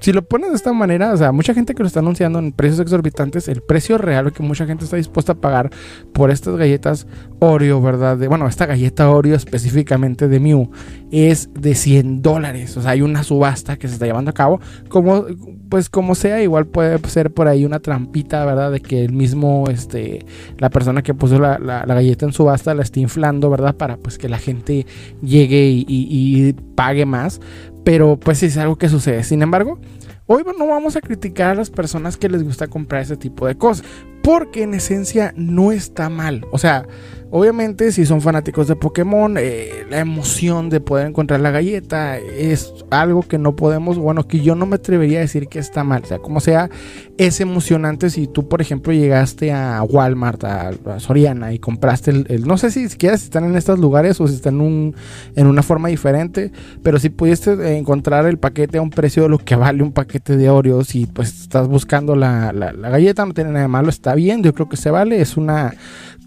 si 0.00 0.12
lo 0.12 0.22
pones 0.22 0.50
de 0.50 0.56
esta 0.56 0.72
manera, 0.72 1.12
o 1.12 1.16
sea, 1.16 1.30
mucha 1.30 1.52
gente 1.52 1.74
que 1.74 1.82
lo 1.82 1.86
está 1.86 2.00
anunciando 2.00 2.38
en 2.38 2.52
precios 2.52 2.80
exorbitantes, 2.80 3.48
el 3.48 3.60
precio 3.60 3.98
real 3.98 4.32
que 4.32 4.42
mucha 4.42 4.66
gente 4.66 4.84
está 4.84 4.96
dispuesta 4.96 5.32
a 5.32 5.34
pagar 5.34 5.70
por 6.12 6.30
estas 6.30 6.56
galletas 6.56 7.06
Oreo, 7.38 7.80
¿verdad? 7.80 8.16
Bueno, 8.28 8.46
esta 8.46 8.66
galleta 8.66 9.10
Oreo 9.10 9.36
específicamente 9.36 10.28
de 10.28 10.40
Mew 10.40 10.70
es 11.10 11.50
de 11.52 11.74
100 11.74 12.22
dólares. 12.22 12.76
O 12.76 12.82
sea, 12.82 12.92
hay 12.92 13.02
una 13.02 13.22
subasta 13.22 13.76
que 13.76 13.88
se 13.88 13.94
está 13.94 14.06
llevando 14.06 14.30
a 14.30 14.34
cabo. 14.34 14.60
Como, 14.88 15.26
pues 15.68 15.88
como 15.90 16.14
sea, 16.14 16.42
igual 16.42 16.66
puede 16.66 16.98
ser 17.08 17.32
por 17.32 17.48
ahí 17.48 17.64
una 17.64 17.80
trampita, 17.80 18.44
¿verdad? 18.44 18.72
De 18.72 18.80
que 18.80 19.04
el 19.04 19.12
mismo, 19.12 19.64
este, 19.70 20.24
la 20.58 20.70
persona 20.70 21.02
que 21.02 21.14
puso 21.14 21.38
la, 21.38 21.58
galleta 21.86 22.24
en 22.24 22.32
subasta 22.32 22.74
la 22.74 22.82
esté 22.82 23.00
inflando, 23.00 23.50
¿verdad? 23.50 23.74
Para 23.74 23.96
pues 23.96 24.16
que 24.18 24.28
la 24.28 24.38
gente 24.38 24.86
llegue 25.22 25.84
y 25.86 26.54
pague 26.74 27.04
más. 27.04 27.40
Pero 27.84 28.18
pues 28.18 28.42
es 28.42 28.56
algo 28.56 28.76
que 28.76 28.88
sucede. 28.88 29.22
Sin 29.24 29.42
embargo, 29.42 29.78
hoy 30.26 30.42
no 30.58 30.66
vamos 30.66 30.96
a 30.96 31.00
criticar 31.00 31.50
a 31.50 31.54
las 31.54 31.70
personas 31.70 32.16
que 32.16 32.28
les 32.28 32.42
gusta 32.42 32.68
comprar 32.68 33.02
ese 33.02 33.16
tipo 33.16 33.46
de 33.46 33.56
cosas. 33.56 33.84
Porque 34.22 34.62
en 34.62 34.74
esencia 34.74 35.32
no 35.36 35.72
está 35.72 36.08
mal. 36.08 36.46
O 36.52 36.58
sea, 36.58 36.86
Obviamente, 37.32 37.92
si 37.92 38.06
son 38.06 38.20
fanáticos 38.20 38.66
de 38.66 38.74
Pokémon, 38.74 39.36
eh, 39.38 39.86
la 39.88 40.00
emoción 40.00 40.68
de 40.68 40.80
poder 40.80 41.06
encontrar 41.06 41.38
la 41.38 41.52
galleta 41.52 42.18
es 42.18 42.74
algo 42.90 43.22
que 43.22 43.38
no 43.38 43.54
podemos, 43.54 43.98
bueno, 43.98 44.26
que 44.26 44.40
yo 44.40 44.56
no 44.56 44.66
me 44.66 44.76
atrevería 44.76 45.18
a 45.18 45.22
decir 45.22 45.46
que 45.46 45.60
está 45.60 45.84
mal. 45.84 46.02
O 46.02 46.06
sea, 46.06 46.18
como 46.18 46.40
sea, 46.40 46.70
es 47.18 47.40
emocionante 47.40 48.10
si 48.10 48.26
tú, 48.26 48.48
por 48.48 48.60
ejemplo, 48.60 48.92
llegaste 48.92 49.52
a 49.52 49.80
Walmart, 49.84 50.42
a, 50.42 50.72
Soriana 50.98 51.52
y 51.52 51.60
compraste 51.60 52.10
el, 52.10 52.48
no 52.48 52.58
sé 52.58 52.72
si 52.72 52.88
siquiera 52.88 53.16
si 53.16 53.24
están 53.24 53.44
en 53.44 53.54
estos 53.54 53.78
lugares 53.78 54.20
o 54.20 54.26
si 54.26 54.34
están 54.34 54.54
en, 54.56 54.60
un, 54.62 54.96
en 55.36 55.46
una 55.46 55.62
forma 55.62 55.88
diferente, 55.88 56.50
pero 56.82 56.98
si 56.98 57.10
pudiste 57.10 57.76
encontrar 57.76 58.26
el 58.26 58.38
paquete 58.38 58.78
a 58.78 58.82
un 58.82 58.90
precio 58.90 59.22
de 59.22 59.28
lo 59.28 59.38
que 59.38 59.54
vale 59.54 59.84
un 59.84 59.92
paquete 59.92 60.36
de 60.36 60.50
Oreos 60.50 60.96
y 60.96 61.06
pues 61.06 61.42
estás 61.42 61.68
buscando 61.68 62.16
la, 62.16 62.52
la 62.52 62.90
galleta, 62.90 63.24
no 63.24 63.34
tiene 63.34 63.50
nada 63.50 63.62
de 63.62 63.68
malo, 63.68 63.88
está 63.88 64.09
bien, 64.14 64.42
yo 64.42 64.54
creo 64.54 64.68
que 64.68 64.76
se 64.76 64.90
vale, 64.90 65.20
es 65.20 65.36
una 65.36 65.74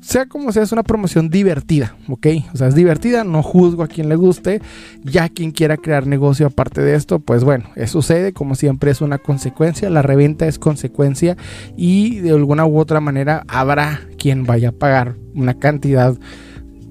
sea 0.04 0.26
como 0.26 0.52
sea, 0.52 0.64
es 0.64 0.72
una 0.74 0.84
promoción 0.84 1.30
divertida, 1.30 1.96
¿ok? 2.10 2.28
O 2.54 2.58
sea, 2.58 2.68
es 2.68 2.76
divertida, 2.76 3.24
no 3.24 3.42
juzgo 3.42 3.84
a 3.84 3.88
quien 3.88 4.10
le 4.10 4.16
guste, 4.16 4.62
ya 5.04 5.30
quien 5.30 5.52
quiera 5.52 5.78
crear 5.78 6.06
negocio 6.06 6.48
aparte 6.48 6.82
de 6.82 6.96
esto, 6.96 7.20
pues 7.20 7.46
bueno, 7.46 7.70
eso 7.76 8.02
sucede, 8.02 8.34
como 8.34 8.56
siempre 8.56 8.92
es 8.92 9.00
una 9.00 9.18
consecuencia, 9.18 9.90
la 9.90 10.02
reventa 10.02 10.46
es 10.46 10.60
consecuencia 10.60 11.38
y 11.78 12.20
de 12.20 12.32
alguna 12.32 12.66
u 12.66 12.80
otra 12.80 13.00
manera 13.00 13.46
habrá 13.48 14.02
quien 14.18 14.44
vaya 14.44 14.70
a 14.70 14.74
pagar 14.74 15.16
una 15.36 15.54
cantidad 15.54 16.18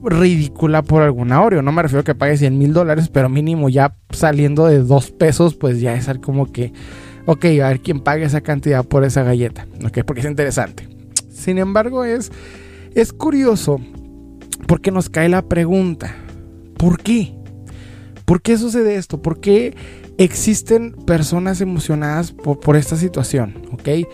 ridícula 0.03 0.83
por 0.83 1.03
alguna 1.03 1.43
Oreo. 1.43 1.63
No 1.63 1.71
me 1.71 1.83
refiero 1.83 2.01
a 2.01 2.05
que 2.05 2.15
pague 2.15 2.37
100 2.37 2.59
mil 2.59 2.73
dólares, 2.73 3.09
pero 3.09 3.29
mínimo 3.29 3.69
ya 3.69 3.95
saliendo 4.11 4.67
de 4.67 4.79
dos 4.79 5.11
pesos, 5.11 5.55
pues 5.55 5.81
ya 5.81 5.95
es 5.95 6.09
como 6.21 6.51
que, 6.51 6.73
ok, 7.27 7.45
a 7.63 7.69
ver 7.69 7.81
quién 7.81 8.01
pague 8.01 8.25
esa 8.25 8.41
cantidad 8.41 8.85
por 8.85 9.05
esa 9.05 9.23
galleta, 9.23 9.67
ok, 9.85 10.01
porque 10.07 10.21
es 10.21 10.27
interesante. 10.27 10.89
Sin 11.31 11.59
embargo, 11.59 12.05
es 12.05 12.31
es 12.95 13.13
curioso 13.13 13.81
porque 14.67 14.91
nos 14.91 15.09
cae 15.09 15.29
la 15.29 15.43
pregunta, 15.43 16.15
¿por 16.77 17.03
qué? 17.03 17.35
¿Por 18.25 18.43
qué 18.43 18.57
sucede 18.59 18.97
esto? 18.97 19.21
¿Por 19.21 19.41
qué 19.41 19.75
existen 20.19 20.93
personas 20.93 21.61
emocionadas 21.61 22.33
por, 22.33 22.77
esta 22.77 22.97
situación? 22.97 23.63
¿Ok? 23.73 24.07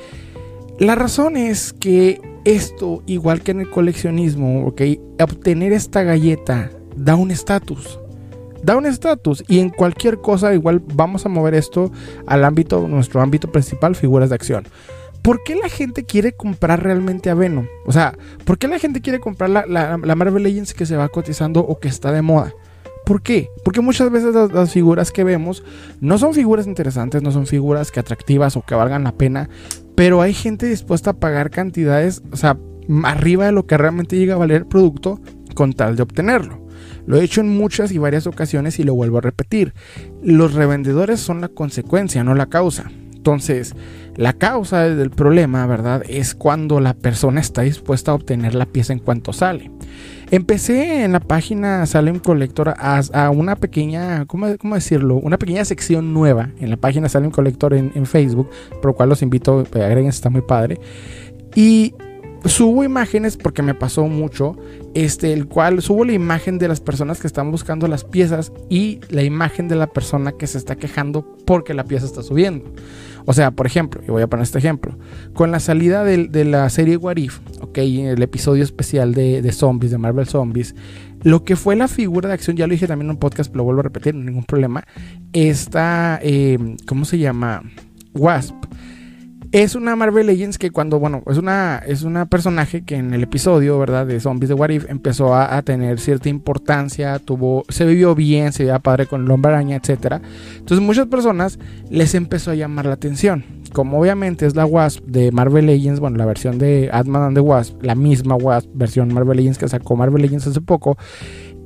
La 0.78 0.94
razón 0.94 1.36
es 1.36 1.72
que 1.72 2.20
esto, 2.44 3.02
igual 3.06 3.42
que 3.42 3.50
en 3.50 3.60
el 3.60 3.70
coleccionismo, 3.70 4.66
¿ok? 4.66 4.82
Obtener 5.20 5.72
esta 5.72 6.02
galleta 6.02 6.70
da 6.96 7.16
un 7.16 7.30
estatus. 7.30 7.98
Da 8.62 8.76
un 8.76 8.86
estatus 8.86 9.44
y 9.48 9.60
en 9.60 9.70
cualquier 9.70 10.18
cosa 10.18 10.54
igual 10.54 10.82
vamos 10.94 11.24
a 11.26 11.28
mover 11.28 11.54
esto 11.54 11.90
al 12.26 12.44
ámbito, 12.44 12.88
nuestro 12.88 13.20
ámbito 13.20 13.50
principal, 13.50 13.94
figuras 13.94 14.28
de 14.28 14.34
acción. 14.34 14.64
¿por 15.22 15.42
qué 15.42 15.56
la 15.56 15.68
gente 15.68 16.04
quiere 16.04 16.32
comprar 16.32 16.82
realmente 16.82 17.28
a 17.28 17.34
Venom? 17.34 17.66
O 17.84 17.92
sea, 17.92 18.16
¿por 18.44 18.56
qué 18.56 18.68
la 18.68 18.78
gente 18.78 19.02
quiere 19.02 19.20
comprar 19.20 19.50
la, 19.50 19.98
Marvel 19.98 20.42
Legends 20.42 20.72
que 20.72 20.86
se 20.86 20.96
va 20.96 21.08
cotizando 21.08 21.60
o 21.60 21.78
que 21.78 21.88
está 21.88 22.12
de 22.12 22.22
moda? 22.22 22.54
¿Por 23.04 23.22
qué? 23.22 23.50
Porque 23.64 23.80
muchas 23.80 24.10
veces 24.10 24.34
las, 24.34 24.72
figuras 24.72 25.12
que 25.12 25.24
vemos 25.24 25.64
no 26.00 26.16
son 26.16 26.34
figuras 26.34 26.66
interesantes, 26.66 27.22
no 27.22 27.30
son 27.30 27.46
figuras 27.46 27.90
que 27.90 28.00
atractivas 28.00 28.56
o 28.56 28.62
que 28.62 28.74
valgan 28.74 29.04
la 29.04 29.12
pena, 29.12 29.48
pero 29.94 30.20
hay 30.22 30.34
gente 30.34 30.66
dispuesta 30.66 31.10
a 31.10 31.16
pagar 31.16 31.50
cantidades, 31.50 32.22
o 32.32 32.36
sea, 32.36 32.58
arriba 33.04 33.46
de 33.46 33.52
lo 33.52 33.66
que 33.66 33.76
realmente 33.76 34.16
llega 34.16 34.34
a 34.34 34.38
valer 34.38 34.62
el 34.62 34.66
producto 34.66 35.20
con 35.54 35.72
tal 35.72 35.96
de 35.96 36.02
obtenerlo. 36.02 36.67
Lo 37.08 37.16
he 37.16 37.24
hecho 37.24 37.40
en 37.40 37.48
muchas 37.48 37.90
y 37.90 37.96
varias 37.96 38.26
ocasiones 38.26 38.78
y 38.78 38.82
lo 38.82 38.94
vuelvo 38.94 39.16
a 39.16 39.22
repetir. 39.22 39.72
Los 40.22 40.52
revendedores 40.52 41.20
son 41.20 41.40
la 41.40 41.48
consecuencia, 41.48 42.22
no 42.22 42.34
la 42.34 42.50
causa. 42.50 42.90
Entonces, 43.16 43.74
la 44.14 44.34
causa 44.34 44.82
del 44.82 45.08
problema, 45.08 45.66
¿verdad? 45.66 46.02
Es 46.06 46.34
cuando 46.34 46.80
la 46.80 46.92
persona 46.92 47.40
está 47.40 47.62
dispuesta 47.62 48.10
a 48.10 48.14
obtener 48.14 48.54
la 48.54 48.66
pieza 48.66 48.92
en 48.92 48.98
cuanto 48.98 49.32
sale. 49.32 49.70
Empecé 50.30 51.02
en 51.02 51.12
la 51.12 51.20
página 51.20 51.86
Salem 51.86 52.18
Collector 52.18 52.74
a, 52.76 53.30
una 53.30 53.56
pequeña, 53.56 54.26
¿cómo, 54.26 54.46
decirlo? 54.74 55.16
Una 55.16 55.38
pequeña 55.38 55.64
sección 55.64 56.12
nueva 56.12 56.50
en 56.60 56.68
la 56.68 56.76
página 56.76 57.08
Salem 57.08 57.30
Collector 57.30 57.72
en, 57.72 58.04
Facebook, 58.04 58.50
por 58.82 58.86
lo 58.86 58.94
cual 58.94 59.08
los 59.08 59.22
invito, 59.22 59.64
eh, 59.74 59.82
agreguen, 59.82 60.10
está 60.10 60.28
muy 60.28 60.42
padre. 60.42 60.78
Y 61.54 61.94
subo 62.44 62.84
imágenes 62.84 63.36
porque 63.36 63.62
me 63.62 63.74
pasó 63.74 64.06
mucho, 64.06 64.56
este, 64.98 65.32
el 65.32 65.46
cual 65.46 65.80
subo 65.80 66.04
la 66.04 66.12
imagen 66.12 66.58
de 66.58 66.66
las 66.66 66.80
personas 66.80 67.20
que 67.20 67.28
están 67.28 67.52
buscando 67.52 67.86
las 67.86 68.02
piezas 68.02 68.52
y 68.68 68.98
la 69.10 69.22
imagen 69.22 69.68
de 69.68 69.76
la 69.76 69.86
persona 69.86 70.32
que 70.32 70.48
se 70.48 70.58
está 70.58 70.74
quejando 70.74 71.36
porque 71.46 71.72
la 71.72 71.84
pieza 71.84 72.04
está 72.04 72.24
subiendo. 72.24 72.72
O 73.24 73.32
sea, 73.32 73.52
por 73.52 73.66
ejemplo, 73.66 74.02
y 74.04 74.10
voy 74.10 74.22
a 74.22 74.26
poner 74.26 74.42
este 74.42 74.58
ejemplo, 74.58 74.98
con 75.34 75.52
la 75.52 75.60
salida 75.60 76.02
de, 76.02 76.44
la 76.44 76.68
serie 76.68 76.96
What 76.96 77.16
If, 77.16 77.38
ok, 77.60 77.78
el 77.78 78.22
episodio 78.22 78.64
especial 78.64 79.14
de, 79.14 79.52
zombies, 79.52 79.92
de 79.92 79.98
Marvel 79.98 80.26
Zombies, 80.26 80.74
lo 81.22 81.44
que 81.44 81.54
fue 81.54 81.76
la 81.76 81.86
figura 81.86 82.26
de 82.26 82.34
acción, 82.34 82.56
ya 82.56 82.66
lo 82.66 82.72
dije 82.72 82.88
también 82.88 83.06
en 83.06 83.10
un 83.12 83.20
podcast, 83.20 83.50
pero 83.52 83.58
lo 83.58 83.64
vuelvo 83.66 83.80
a 83.80 83.84
repetir, 83.84 84.16
no 84.16 84.24
ningún 84.24 84.44
problema, 84.44 84.84
esta, 85.32 86.18
eh, 86.24 86.58
¿cómo 86.86 87.04
se 87.04 87.18
llama? 87.18 87.62
Wasp 88.14 88.56
es 89.52 89.74
una 89.74 89.96
Marvel 89.96 90.26
Legends 90.26 90.58
que 90.58 90.70
cuando, 90.70 90.98
bueno, 90.98 91.22
es 91.26 91.38
una, 91.38 91.78
es 91.86 92.02
una 92.02 92.26
personaje 92.26 92.84
que 92.84 92.96
en 92.96 93.14
el 93.14 93.22
episodio, 93.22 93.78
¿verdad? 93.78 94.06
De 94.06 94.20
Zombies 94.20 94.48
de 94.48 94.54
What 94.54 94.70
If 94.70 94.90
empezó 94.90 95.34
a, 95.34 95.62
tener 95.62 95.98
cierta 96.00 96.28
importancia, 96.28 97.18
tuvo, 97.18 97.64
se 97.68 97.86
vivió 97.86 98.14
bien, 98.14 98.52
se 98.52 98.64
veía 98.64 98.78
padre 98.78 99.06
con 99.06 99.24
el 99.24 99.30
hombre 99.30 99.52
araña, 99.52 99.76
etc. 99.76 100.20
Entonces 100.58 100.84
muchas 100.84 101.06
personas 101.06 101.58
les 101.90 102.14
empezó 102.14 102.50
a 102.50 102.54
llamar 102.54 102.86
la 102.86 102.94
atención. 102.94 103.44
Como 103.72 103.98
obviamente 103.98 104.46
es 104.46 104.54
la 104.54 104.66
Wasp 104.66 105.04
de 105.06 105.32
Marvel 105.32 105.66
Legends, 105.66 106.00
bueno, 106.00 106.16
la 106.18 106.26
versión 106.26 106.58
de 106.58 106.90
Ant-Man 106.92 107.22
and 107.22 107.36
the 107.36 107.40
Wasp, 107.40 107.82
la 107.82 107.94
misma 107.94 108.36
Wasp, 108.36 108.68
versión 108.74 109.12
Marvel 109.12 109.38
Legends 109.38 109.58
que 109.58 109.68
sacó 109.68 109.96
Marvel 109.96 110.22
Legends 110.22 110.46
hace 110.46 110.60
poco, 110.60 110.96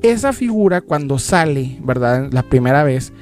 esa 0.02 0.32
figura 0.32 0.80
cuando 0.80 1.18
sale, 1.18 1.78
¿verdad? 1.82 2.28
La 2.32 2.42
primera 2.42 2.82
vez, 2.84 3.12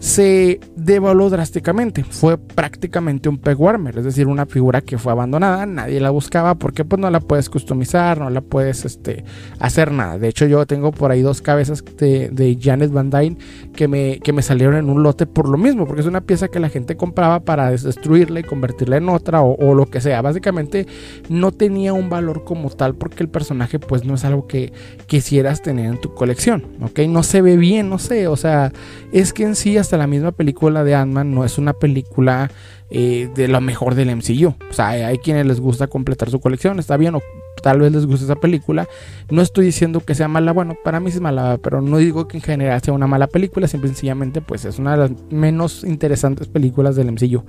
se 0.00 0.60
devaluó 0.76 1.28
drásticamente. 1.28 2.02
Fue 2.04 2.38
prácticamente 2.38 3.28
un 3.28 3.38
peg 3.38 3.60
warmer, 3.60 3.98
es 3.98 4.04
decir, 4.04 4.26
una 4.26 4.46
figura 4.46 4.80
que 4.80 4.98
fue 4.98 5.12
abandonada, 5.12 5.66
nadie 5.66 6.00
la 6.00 6.10
buscaba 6.10 6.54
porque 6.56 6.84
pues 6.84 6.98
no 7.00 7.10
la 7.10 7.20
puedes 7.20 7.50
customizar, 7.50 8.18
no 8.18 8.30
la 8.30 8.40
puedes 8.40 8.84
este, 8.84 9.24
hacer 9.58 9.92
nada. 9.92 10.18
De 10.18 10.28
hecho, 10.28 10.46
yo 10.46 10.66
tengo 10.66 10.90
por 10.90 11.10
ahí 11.10 11.20
dos 11.20 11.42
cabezas 11.42 11.84
de, 11.98 12.58
Janet 12.60 12.90
Van 12.90 13.10
Dyne 13.10 13.36
que 13.74 13.88
me, 13.88 14.20
que 14.20 14.32
me 14.32 14.42
salieron 14.42 14.76
en 14.76 14.88
un 14.88 15.02
lote 15.02 15.26
por 15.26 15.48
lo 15.48 15.58
mismo, 15.58 15.86
porque 15.86 16.00
es 16.00 16.06
una 16.06 16.22
pieza 16.22 16.48
que 16.48 16.60
la 16.60 16.70
gente 16.70 16.96
compraba 16.96 17.40
para 17.40 17.70
destruirla 17.70 18.40
y 18.40 18.42
convertirla 18.42 18.96
en 18.96 19.08
otra 19.08 19.42
o, 19.42 19.74
lo 19.74 19.86
que 19.86 20.00
sea. 20.00 20.22
Básicamente 20.22 20.86
no 21.28 21.52
tenía 21.52 21.92
un 21.92 22.08
valor 22.08 22.44
como 22.44 22.70
tal 22.70 22.94
porque 22.94 23.22
el 23.22 23.28
personaje 23.28 23.78
pues 23.78 24.04
no 24.04 24.14
es 24.14 24.24
algo 24.24 24.46
que 24.46 24.72
quisieras 25.06 25.62
tener 25.62 25.86
en 25.86 26.00
tu 26.00 26.14
colección, 26.14 26.64
¿ok? 26.80 27.00
No 27.00 27.22
se 27.22 27.42
ve 27.42 27.56
bien, 27.56 27.90
no 27.90 27.98
sé, 27.98 28.28
o 28.28 28.36
sea, 28.36 28.72
es 29.12 29.32
que 29.32 29.44
en 29.44 29.54
sí 29.54 29.76
la 29.96 30.06
misma 30.06 30.32
película 30.32 30.84
de 30.84 30.94
Ant-Man 30.94 31.34
no 31.34 31.44
es 31.44 31.58
una 31.58 31.72
película 31.72 32.50
eh, 32.90 33.30
de 33.34 33.48
lo 33.48 33.60
mejor 33.60 33.94
del 33.94 34.14
MCU. 34.16 34.48
O 34.68 34.72
sea, 34.72 34.88
hay 34.88 35.18
quienes 35.18 35.46
les 35.46 35.60
gusta 35.60 35.86
completar 35.86 36.30
su 36.30 36.40
colección, 36.40 36.78
está 36.78 36.96
bien, 36.96 37.14
o 37.14 37.22
tal 37.62 37.80
vez 37.80 37.92
les 37.92 38.06
guste 38.06 38.24
esa 38.24 38.36
película. 38.36 38.88
No 39.30 39.42
estoy 39.42 39.66
diciendo 39.66 40.00
que 40.00 40.14
sea 40.14 40.28
mala, 40.28 40.52
bueno, 40.52 40.76
para 40.82 40.98
mí 41.00 41.10
es 41.10 41.20
mala, 41.20 41.58
pero 41.62 41.80
no 41.82 41.98
digo 41.98 42.26
que 42.26 42.38
en 42.38 42.42
general 42.42 42.80
sea 42.82 42.94
una 42.94 43.06
mala 43.06 43.28
película, 43.28 43.68
simple 43.68 43.88
sencillamente 43.90 44.40
pues 44.40 44.64
es 44.64 44.78
una 44.78 44.92
de 44.92 44.96
las 44.96 45.10
menos 45.30 45.84
interesantes 45.84 46.48
películas 46.48 46.96
del 46.96 47.12
MCU. 47.12 47.44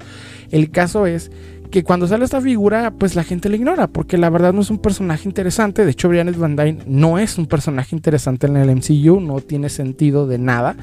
El 0.51 0.69
caso 0.69 1.05
es 1.05 1.31
que 1.71 1.83
cuando 1.83 2.05
sale 2.05 2.25
esta 2.25 2.41
figura, 2.41 2.91
pues 2.91 3.15
la 3.15 3.23
gente 3.23 3.49
la 3.49 3.55
ignora, 3.55 3.87
porque 3.87 4.17
la 4.17 4.29
verdad 4.29 4.53
no 4.53 4.61
es 4.61 4.69
un 4.69 4.77
personaje 4.77 5.27
interesante. 5.27 5.85
De 5.85 5.91
hecho, 5.91 6.09
Brian 6.09 6.31
Van 6.37 6.55
Dyne 6.55 6.83
no 6.85 7.17
es 7.17 7.37
un 7.37 7.47
personaje 7.47 7.95
interesante 7.95 8.45
en 8.45 8.57
el 8.57 8.75
MCU, 8.75 9.19
no 9.21 9.39
tiene 9.39 9.69
sentido 9.69 10.27
de 10.27 10.37
nada. 10.37 10.75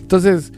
Entonces, 0.00 0.52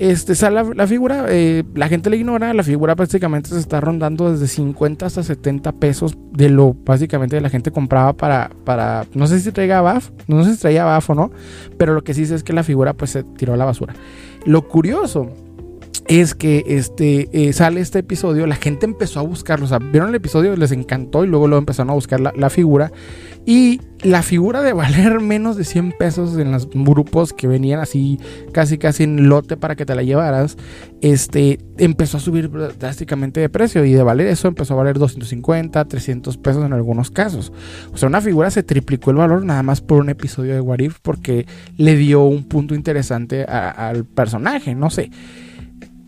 este, 0.00 0.34
sale 0.34 0.74
la, 0.74 0.86
figura, 0.86 1.26
eh, 1.28 1.62
la 1.74 1.86
gente 1.86 2.08
la 2.08 2.16
ignora, 2.16 2.54
la 2.54 2.62
figura 2.62 2.96
prácticamente 2.96 3.50
se 3.50 3.58
está 3.58 3.82
rondando 3.82 4.32
desde 4.32 4.48
50 4.48 5.04
hasta 5.04 5.22
70 5.22 5.72
pesos 5.72 6.16
de 6.32 6.48
lo 6.48 6.72
básicamente 6.72 7.38
la 7.38 7.50
gente 7.50 7.70
compraba 7.70 8.14
para, 8.14 8.50
para 8.64 9.04
no 9.12 9.26
sé 9.26 9.40
si 9.40 9.52
traía 9.52 9.82
BAF, 9.82 10.08
no 10.26 10.42
sé 10.42 10.54
si 10.54 10.60
traía 10.60 10.86
BAF 10.86 11.10
o 11.10 11.14
no, 11.14 11.30
pero 11.76 11.92
lo 11.92 12.02
que 12.02 12.14
sí 12.14 12.24
sé 12.24 12.34
es 12.34 12.42
que 12.42 12.54
la 12.54 12.62
figura 12.62 12.94
pues 12.94 13.10
se 13.10 13.24
tiró 13.24 13.52
a 13.52 13.58
la 13.58 13.66
basura. 13.66 13.92
Lo 14.46 14.66
curioso 14.66 15.30
es 16.10 16.34
que 16.34 16.64
este, 16.66 17.28
eh, 17.32 17.52
sale 17.52 17.80
este 17.80 18.00
episodio, 18.00 18.44
la 18.48 18.56
gente 18.56 18.84
empezó 18.84 19.20
a 19.20 19.22
buscarlo, 19.22 19.66
o 19.66 19.68
sea, 19.68 19.78
vieron 19.78 20.08
el 20.08 20.16
episodio, 20.16 20.56
les 20.56 20.72
encantó 20.72 21.22
y 21.22 21.28
luego 21.28 21.46
lo 21.46 21.56
empezaron 21.56 21.90
a 21.90 21.94
buscar 21.94 22.18
la, 22.18 22.50
figura 22.50 22.90
y 23.46 23.80
la 24.02 24.22
figura 24.22 24.60
de 24.62 24.72
valer 24.72 25.20
menos 25.20 25.56
de 25.56 25.62
100 25.62 25.92
pesos 25.92 26.36
en 26.36 26.50
los 26.50 26.68
grupos 26.68 27.32
que 27.32 27.46
venían 27.46 27.78
así 27.78 28.18
casi 28.52 28.76
casi 28.76 29.04
en 29.04 29.28
lote 29.28 29.56
para 29.56 29.76
que 29.76 29.86
te 29.86 29.94
la 29.94 30.02
llevaras, 30.02 30.58
este 31.00 31.60
empezó 31.78 32.16
a 32.16 32.20
subir 32.20 32.50
drásticamente 32.50 33.38
de 33.38 33.48
precio 33.48 33.84
y 33.84 33.92
de 33.92 34.02
valer 34.02 34.26
eso 34.26 34.48
empezó 34.48 34.74
a 34.74 34.78
valer 34.78 34.98
250, 34.98 35.84
300 35.84 36.38
pesos 36.38 36.64
en 36.64 36.72
algunos 36.72 37.12
casos. 37.12 37.52
O 37.92 37.96
sea, 37.96 38.08
una 38.08 38.20
figura 38.20 38.50
se 38.50 38.64
triplicó 38.64 39.12
el 39.12 39.18
valor 39.18 39.44
nada 39.44 39.62
más 39.62 39.80
por 39.80 40.00
un 40.00 40.10
episodio 40.10 40.54
de 40.54 40.60
Warif 40.60 40.98
porque 41.02 41.46
le 41.76 41.94
dio 41.94 42.24
un 42.24 42.48
punto 42.48 42.74
interesante 42.74 43.44
al 43.44 44.04
personaje, 44.06 44.74
no 44.74 44.90
sé. 44.90 45.12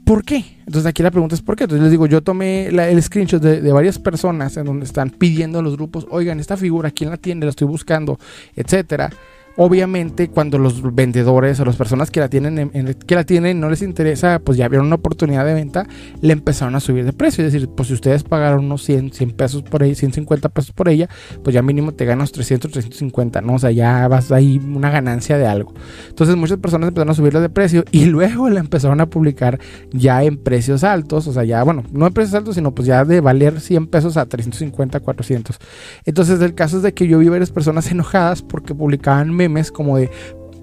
¿Por 0.05 0.25
qué? 0.25 0.45
Entonces 0.67 0.87
aquí 0.87 1.03
la 1.03 1.11
pregunta 1.11 1.35
es 1.35 1.43
¿por 1.43 1.57
qué? 1.57 1.65
Entonces 1.65 1.83
les 1.83 1.91
digo, 1.91 2.07
yo 2.07 2.23
tomé 2.23 2.67
el 2.67 3.03
screenshot 3.03 3.41
de, 3.41 3.73
varias 3.73 3.99
personas 3.99 4.57
en 4.57 4.65
donde 4.65 4.85
están 4.85 5.11
pidiendo 5.11 5.61
a 5.61 5.63
los 5.63 5.77
grupos, 5.77 6.07
oigan, 6.11 6.41
esta 6.41 6.57
figura, 6.57 6.91
¿quién 6.91 7.11
la 7.11 7.17
tiene? 7.17 7.45
La 7.45 7.51
estoy 7.51 7.69
buscando, 7.69 8.19
etcétera. 8.57 9.11
Obviamente, 9.57 10.29
cuando 10.29 10.59
los 10.59 10.95
vendedores 10.95 11.61
o 11.61 11.65
las 11.65 11.77
personas 11.77 12.11
que 12.11 12.21
la 12.21 12.29
tienen, 12.29 12.71
que 13.07 13.15
la 13.15 13.25
tienen 13.25 13.61
no 13.61 13.69
les 13.69 13.83
interesa, 13.83 14.39
pues 14.39 14.57
ya 14.57 14.69
vieron 14.69 14.87
una 14.87 14.97
oportunidad 14.97 15.45
de 15.45 15.55
venta, 15.55 15.87
le 16.21 16.33
empezaron 16.33 16.75
a 16.75 16.81
subir 16.81 17.05
de 17.05 17.13
precio. 17.13 17.45
Es 17.45 17.53
decir, 17.53 17.69
pues 17.69 17.89
si 17.89 17.95
ustedes 17.95 18.23
pagaron 18.23 18.65
unos 18.65 18.83
100, 18.85 19.13
100 19.13 19.31
pesos 19.33 19.63
por 19.63 19.83
ella, 19.83 19.95
150 19.95 20.49
pesos 20.49 20.73
por 20.73 20.89
ella, 20.89 21.09
pues 21.45 21.53
ya 21.53 21.63
mínimo 21.63 21.93
te 21.93 22.05
ganas 22.07 22.33
300, 22.33 22.71
350, 22.71 23.43
¿no? 23.43 23.55
O 23.55 23.59
sea, 23.59 23.71
ya 23.71 24.09
vas 24.09 24.33
ahí 24.33 24.59
una 24.59 24.91
ganancia 24.91 25.37
de 25.37 25.47
algo. 25.47 25.75
Entonces, 26.09 26.35
muchas 26.37 26.59
personas 26.59 26.89
empezaron 26.89 27.11
a 27.11 27.15
subirla 27.15 27.41
de 27.41 27.51
precio 27.51 27.85
y 27.91 28.05
luego 28.07 28.49
la 28.49 28.61
empezaron 28.61 29.01
a 29.01 29.07
publicar 29.07 29.59
ya 29.93 30.23
en 30.23 30.39
precios 30.39 30.83
altos. 30.83 31.27
O 31.27 31.33
sea, 31.33 31.45
ya, 31.45 31.63
bueno, 31.63 31.85
no 31.93 32.07
en 32.07 32.15
precios 32.15 32.35
altos, 32.35 32.55
sino 32.55 32.75
pues 32.75 32.87
ya 32.87 33.05
de 33.05 33.21
valer 33.21 33.61
100 33.61 33.89
pesos 33.89 34.17
a 34.17 34.25
350, 34.25 35.01
400. 35.01 35.59
Entonces, 36.07 36.41
el 36.41 36.55
caso 36.55 36.79
es 36.79 36.83
de 36.83 36.95
que 36.95 37.07
yo 37.07 37.19
vi 37.19 37.29
varias 37.29 37.51
personas 37.51 37.91
enojadas 37.91 38.41
porque 38.41 38.75
publicaban 38.75 39.42
memes 39.49 39.71
como 39.73 39.97
de 39.97 40.11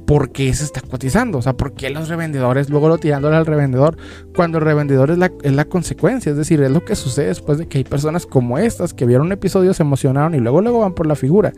¿por 0.09 0.31
qué 0.31 0.51
se 0.55 0.63
está 0.63 0.81
cotizando? 0.81 1.37
O 1.37 1.41
sea, 1.43 1.53
¿por 1.53 1.73
qué 1.73 1.91
los 1.91 2.09
revendedores 2.09 2.71
luego 2.71 2.89
lo 2.89 2.97
tirándole 2.97 3.35
al 3.35 3.45
revendedor 3.45 3.95
cuando 4.35 4.57
el 4.57 4.63
revendedor 4.63 5.11
es 5.11 5.19
la, 5.19 5.31
es 5.43 5.53
la, 5.53 5.65
consecuencia? 5.65 6.31
Es 6.31 6.35
decir, 6.35 6.59
es 6.63 6.71
lo 6.71 6.83
que 6.83 6.95
sucede 6.95 7.27
después 7.27 7.59
de 7.59 7.67
que 7.67 7.77
hay 7.77 7.83
personas 7.83 8.25
como 8.25 8.57
estas 8.57 8.95
que 8.95 9.05
vieron 9.05 9.27
un 9.27 9.33
episodio, 9.33 9.71
se 9.71 9.83
emocionaron 9.83 10.33
y 10.33 10.39
luego 10.39 10.61
luego 10.61 10.79
van 10.79 10.95
por 10.95 11.05
la 11.05 11.13
figura. 11.13 11.53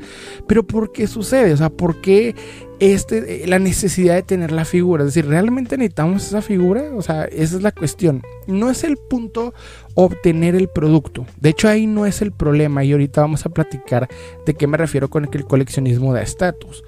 Pero 0.50 0.68
¿por 0.68 0.92
qué 0.92 1.08
sucede? 1.08 1.54
O 1.54 1.58
sea, 1.58 1.70
¿por 1.70 2.02
qué 2.02 2.36
este, 2.82 3.48
la 3.48 3.58
necesidad 3.58 4.16
de 4.16 4.24
tener 4.24 4.52
la 4.52 4.66
figura? 4.66 5.06
Es 5.06 5.14
decir, 5.14 5.30
¿realmente 5.30 5.78
necesitamos 5.78 6.28
esa 6.28 6.42
figura? 6.42 6.92
O 6.94 7.02
sea, 7.02 7.24
esa 7.24 7.56
es 7.56 7.64
la 7.64 7.72
cuestión. 7.72 8.22
No 8.48 8.70
es 8.70 8.84
el 8.84 8.98
punto 8.98 9.54
obtener 9.96 10.56
el 10.56 10.68
producto. 10.68 11.26
De 11.40 11.52
hecho, 11.52 11.70
ahí 11.70 11.88
no 11.88 12.06
es 12.06 12.22
el 12.22 12.34
problema 12.34 12.84
y 12.84 12.92
ahorita 12.92 13.22
vamos 13.22 13.46
a 13.46 13.50
platicar 13.50 14.10
de 14.46 14.54
qué 14.56 14.68
me 14.68 14.76
refiero 14.76 15.10
con 15.10 15.24
el 15.24 15.46
coleccionismo 15.46 16.14
de 16.14 16.24
estatus. 16.24 16.84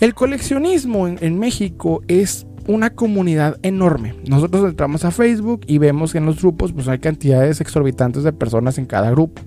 El 0.00 0.14
coleccionismo 0.14 1.06
en, 1.08 1.38
México 1.38 2.00
es 2.08 2.46
una 2.66 2.88
comunidad 2.88 3.58
enorme. 3.62 4.14
Nosotros 4.26 4.70
entramos 4.70 5.04
a 5.04 5.10
Facebook 5.10 5.60
y 5.66 5.76
vemos 5.76 6.12
que 6.12 6.18
en 6.18 6.24
los 6.24 6.40
grupos 6.40 6.72
pues 6.72 6.88
hay 6.88 7.00
cantidades 7.00 7.60
exorbitantes 7.60 8.22
de 8.22 8.32
personas 8.32 8.78
en 8.78 8.86
cada 8.86 9.10
grupo. 9.10 9.42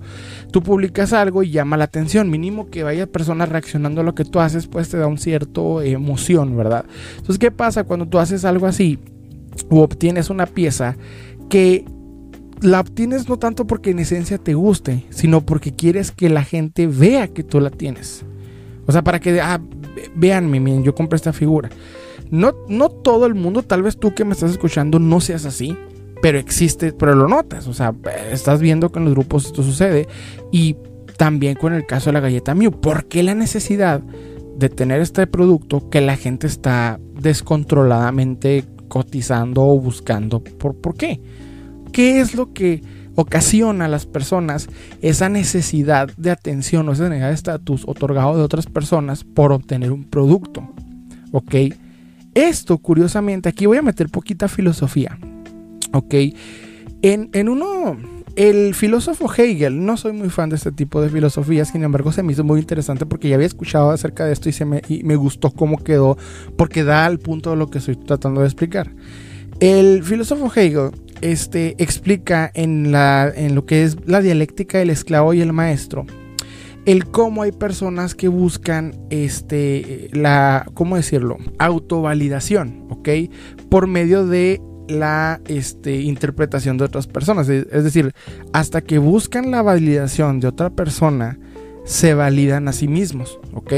Tú 0.52 0.62
publicas 0.62 1.12
algo 1.12 1.42
y 1.42 1.50
llama 1.50 1.76
la 1.76 1.84
atención, 1.84 2.30
mínimo 2.30 2.70
que 2.70 2.84
vaya 2.84 3.08
personas 3.08 3.48
reaccionando 3.48 4.02
a 4.02 4.04
lo 4.04 4.14
que 4.14 4.24
tú 4.24 4.38
haces, 4.38 4.68
pues 4.68 4.88
te 4.88 4.96
da 4.96 5.08
un 5.08 5.18
cierto 5.18 5.82
emoción, 5.82 6.56
¿verdad? 6.56 6.84
Entonces, 7.16 7.38
¿qué 7.40 7.50
pasa 7.50 7.82
cuando 7.82 8.06
tú 8.06 8.20
haces 8.20 8.44
algo 8.44 8.66
así 8.66 9.00
o 9.70 9.82
obtienes 9.82 10.30
una 10.30 10.46
pieza 10.46 10.96
que 11.48 11.84
la 12.60 12.78
obtienes 12.78 13.28
no 13.28 13.40
tanto 13.40 13.66
porque 13.66 13.90
en 13.90 13.98
esencia 13.98 14.38
te 14.38 14.54
guste, 14.54 15.04
sino 15.10 15.40
porque 15.40 15.74
quieres 15.74 16.12
que 16.12 16.28
la 16.28 16.44
gente 16.44 16.86
vea 16.86 17.26
que 17.26 17.42
tú 17.42 17.58
la 17.58 17.70
tienes? 17.70 18.24
O 18.86 18.92
sea, 18.92 19.02
para 19.02 19.20
que, 19.20 19.40
ah, 19.40 19.60
véanme, 20.14 20.60
miren, 20.60 20.84
yo 20.84 20.94
compré 20.94 21.16
esta 21.16 21.32
figura. 21.32 21.70
No, 22.30 22.52
no 22.68 22.88
todo 22.88 23.26
el 23.26 23.34
mundo, 23.34 23.62
tal 23.62 23.82
vez 23.82 23.96
tú 23.96 24.14
que 24.14 24.24
me 24.24 24.32
estás 24.32 24.50
escuchando 24.50 24.98
no 24.98 25.20
seas 25.20 25.44
así, 25.44 25.76
pero 26.22 26.38
existe, 26.38 26.92
pero 26.92 27.14
lo 27.14 27.28
notas. 27.28 27.66
O 27.68 27.74
sea, 27.74 27.94
estás 28.30 28.60
viendo 28.60 28.90
que 28.90 28.98
en 28.98 29.04
los 29.04 29.14
grupos 29.14 29.46
esto 29.46 29.62
sucede. 29.62 30.08
Y 30.50 30.76
también 31.16 31.54
con 31.54 31.72
el 31.72 31.86
caso 31.86 32.10
de 32.10 32.14
la 32.14 32.20
galleta 32.20 32.54
Mew. 32.54 32.70
¿Por 32.72 33.06
qué 33.06 33.22
la 33.22 33.34
necesidad 33.34 34.00
de 34.56 34.68
tener 34.68 35.00
este 35.00 35.26
producto 35.26 35.88
que 35.90 36.00
la 36.00 36.16
gente 36.16 36.46
está 36.46 37.00
descontroladamente 37.20 38.64
cotizando 38.88 39.62
o 39.62 39.78
buscando? 39.78 40.42
¿Por, 40.42 40.76
por 40.76 40.94
qué? 40.96 41.20
¿Qué 41.92 42.20
es 42.20 42.34
lo 42.34 42.52
que 42.52 42.82
ocasiona 43.14 43.86
a 43.86 43.88
las 43.88 44.06
personas 44.06 44.68
esa 45.02 45.28
necesidad 45.28 46.10
de 46.16 46.30
atención 46.30 46.88
o 46.88 46.92
esa 46.92 47.04
necesidad 47.04 47.28
de 47.28 47.34
estatus 47.34 47.84
otorgado 47.86 48.36
de 48.36 48.42
otras 48.42 48.66
personas 48.66 49.24
por 49.24 49.52
obtener 49.52 49.92
un 49.92 50.04
producto. 50.04 50.68
¿Ok? 51.32 51.54
Esto, 52.34 52.78
curiosamente, 52.78 53.48
aquí 53.48 53.66
voy 53.66 53.78
a 53.78 53.82
meter 53.82 54.08
poquita 54.08 54.48
filosofía. 54.48 55.18
¿Ok? 55.92 56.14
En, 57.02 57.30
en 57.32 57.48
uno, 57.48 57.96
el 58.36 58.74
filósofo 58.74 59.32
Hegel, 59.32 59.84
no 59.84 59.96
soy 59.96 60.12
muy 60.12 60.30
fan 60.30 60.50
de 60.50 60.56
este 60.56 60.72
tipo 60.72 61.00
de 61.00 61.08
filosofía, 61.08 61.64
sin 61.64 61.84
embargo 61.84 62.10
se 62.10 62.22
me 62.22 62.32
hizo 62.32 62.42
muy 62.42 62.58
interesante 62.58 63.06
porque 63.06 63.28
ya 63.28 63.36
había 63.36 63.46
escuchado 63.46 63.90
acerca 63.90 64.24
de 64.24 64.32
esto 64.32 64.48
y, 64.48 64.52
se 64.52 64.64
me, 64.64 64.82
y 64.88 65.04
me 65.04 65.14
gustó 65.14 65.50
cómo 65.50 65.78
quedó, 65.78 66.16
porque 66.56 66.82
da 66.82 67.06
al 67.06 67.18
punto 67.18 67.50
de 67.50 67.56
lo 67.56 67.68
que 67.68 67.78
estoy 67.78 67.96
tratando 67.96 68.40
de 68.40 68.48
explicar. 68.48 68.90
El 69.60 70.02
filósofo 70.02 70.50
Hegel 70.52 70.90
este, 71.20 71.74
explica 71.78 72.50
en, 72.54 72.92
la, 72.92 73.32
en 73.34 73.54
lo 73.54 73.66
que 73.66 73.84
es 73.84 73.96
la 74.06 74.20
dialéctica 74.20 74.78
del 74.78 74.90
esclavo 74.90 75.34
y 75.34 75.40
el 75.40 75.52
maestro, 75.52 76.06
el 76.86 77.06
cómo 77.06 77.42
hay 77.42 77.52
personas 77.52 78.14
que 78.14 78.28
buscan 78.28 78.94
este, 79.10 80.10
la, 80.12 80.66
¿cómo 80.74 80.96
decirlo? 80.96 81.38
Autovalidación, 81.58 82.86
¿ok? 82.90 83.08
Por 83.70 83.86
medio 83.86 84.26
de 84.26 84.60
la 84.88 85.40
este, 85.46 86.02
interpretación 86.02 86.76
de 86.76 86.84
otras 86.84 87.06
personas. 87.06 87.48
Es 87.48 87.84
decir, 87.84 88.12
hasta 88.52 88.82
que 88.82 88.98
buscan 88.98 89.50
la 89.50 89.62
validación 89.62 90.40
de 90.40 90.48
otra 90.48 90.70
persona, 90.70 91.38
se 91.84 92.14
validan 92.14 92.66
a 92.68 92.72
sí 92.72 92.88
mismos, 92.88 93.38
¿ok? 93.52 93.72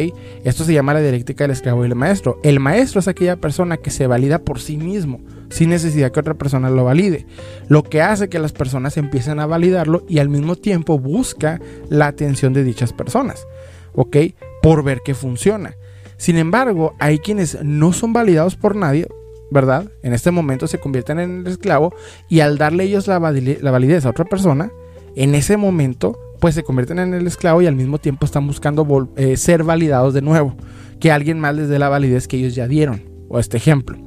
Esto 0.44 0.64
se 0.64 0.72
llama 0.72 0.94
la 0.94 1.00
dialéctica 1.00 1.44
del 1.44 1.50
esclavo 1.52 1.84
y 1.84 1.88
el 1.88 1.94
maestro. 1.94 2.40
El 2.42 2.60
maestro 2.60 3.00
es 3.00 3.08
aquella 3.08 3.36
persona 3.36 3.76
que 3.76 3.90
se 3.90 4.06
valida 4.06 4.40
por 4.40 4.60
sí 4.60 4.76
mismo 4.76 5.20
sin 5.48 5.70
necesidad 5.70 6.12
que 6.12 6.20
otra 6.20 6.34
persona 6.34 6.70
lo 6.70 6.84
valide. 6.84 7.26
Lo 7.68 7.82
que 7.82 8.02
hace 8.02 8.28
que 8.28 8.38
las 8.38 8.52
personas 8.52 8.96
empiecen 8.96 9.40
a 9.40 9.46
validarlo 9.46 10.04
y 10.08 10.18
al 10.18 10.28
mismo 10.28 10.56
tiempo 10.56 10.98
busca 10.98 11.60
la 11.88 12.06
atención 12.06 12.52
de 12.52 12.64
dichas 12.64 12.92
personas, 12.92 13.46
¿ok? 13.94 14.16
Por 14.62 14.82
ver 14.82 15.00
que 15.04 15.14
funciona. 15.14 15.74
Sin 16.16 16.36
embargo, 16.36 16.94
hay 16.98 17.18
quienes 17.18 17.62
no 17.62 17.92
son 17.92 18.12
validados 18.12 18.56
por 18.56 18.74
nadie, 18.74 19.06
¿verdad? 19.50 19.90
En 20.02 20.12
este 20.12 20.30
momento 20.30 20.66
se 20.66 20.78
convierten 20.78 21.18
en 21.18 21.40
el 21.40 21.46
esclavo 21.46 21.94
y 22.28 22.40
al 22.40 22.58
darle 22.58 22.84
ellos 22.84 23.06
la, 23.06 23.18
validez 23.18 24.06
a 24.06 24.10
otra 24.10 24.24
persona, 24.24 24.70
en 25.14 25.34
ese 25.34 25.56
momento 25.56 26.18
pues 26.40 26.54
se 26.54 26.62
convierten 26.62 26.98
en 26.98 27.14
el 27.14 27.26
esclavo 27.26 27.62
y 27.62 27.66
al 27.66 27.76
mismo 27.76 27.98
tiempo 27.98 28.26
están 28.26 28.46
buscando 28.46 29.10
eh, 29.16 29.36
ser 29.36 29.64
validados 29.64 30.12
de 30.12 30.20
nuevo, 30.20 30.54
que 31.00 31.10
alguien 31.10 31.40
más 31.40 31.54
les 31.54 31.68
dé 31.68 31.78
la 31.78 31.88
validez 31.88 32.28
que 32.28 32.36
ellos 32.36 32.54
ya 32.54 32.68
dieron. 32.68 33.02
O 33.28 33.40
este 33.40 33.56
ejemplo. 33.56 34.05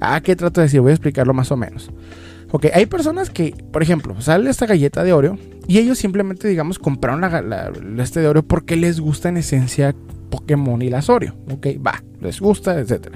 ¿A 0.00 0.20
qué 0.22 0.34
trato 0.34 0.60
de 0.60 0.66
decir? 0.66 0.80
Voy 0.80 0.90
a 0.90 0.94
explicarlo 0.94 1.34
más 1.34 1.52
o 1.52 1.56
menos. 1.56 1.90
Ok, 2.52 2.66
hay 2.74 2.86
personas 2.86 3.30
que, 3.30 3.54
por 3.70 3.82
ejemplo, 3.82 4.20
sale 4.20 4.50
esta 4.50 4.66
galleta 4.66 5.04
de 5.04 5.12
Oreo 5.12 5.38
y 5.68 5.78
ellos 5.78 5.98
simplemente, 5.98 6.48
digamos, 6.48 6.78
compraron 6.78 7.20
la, 7.20 7.70
este 7.98 8.20
de 8.20 8.28
Oreo 8.28 8.42
porque 8.42 8.76
les 8.76 8.98
gusta 8.98 9.28
en 9.28 9.36
esencia 9.36 9.94
Pokémon 10.30 10.82
y 10.82 10.90
las 10.90 11.08
Oreo. 11.08 11.36
Ok, 11.50 11.68
va, 11.86 12.02
les 12.20 12.40
gusta, 12.40 12.78
etc. 12.80 13.08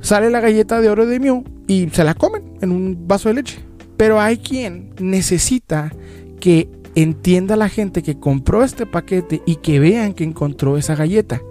Sale 0.00 0.30
la 0.30 0.40
galleta 0.40 0.80
de 0.80 0.88
Oreo 0.88 1.06
de 1.06 1.20
Mew 1.20 1.44
y 1.66 1.88
se 1.90 2.04
la 2.04 2.14
comen 2.14 2.54
en 2.62 2.70
un 2.70 3.06
vaso 3.06 3.28
de 3.28 3.34
leche. 3.34 3.58
Pero 3.98 4.20
hay 4.20 4.38
quien 4.38 4.94
necesita 4.98 5.92
que 6.40 6.70
entienda 6.94 7.56
la 7.56 7.68
gente 7.68 8.02
que 8.02 8.18
compró 8.18 8.64
este 8.64 8.86
paquete 8.86 9.42
y 9.44 9.56
que 9.56 9.78
vean 9.78 10.14
que 10.14 10.24
encontró 10.24 10.78
esa 10.78 10.94
galleta. 10.94 11.42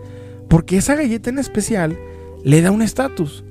Porque 0.48 0.78
esa 0.78 0.96
galleta 0.96 1.30
en 1.30 1.40
especial 1.40 1.98
le 2.44 2.62
da 2.62 2.72
un 2.72 2.82
estatus. 2.82 3.44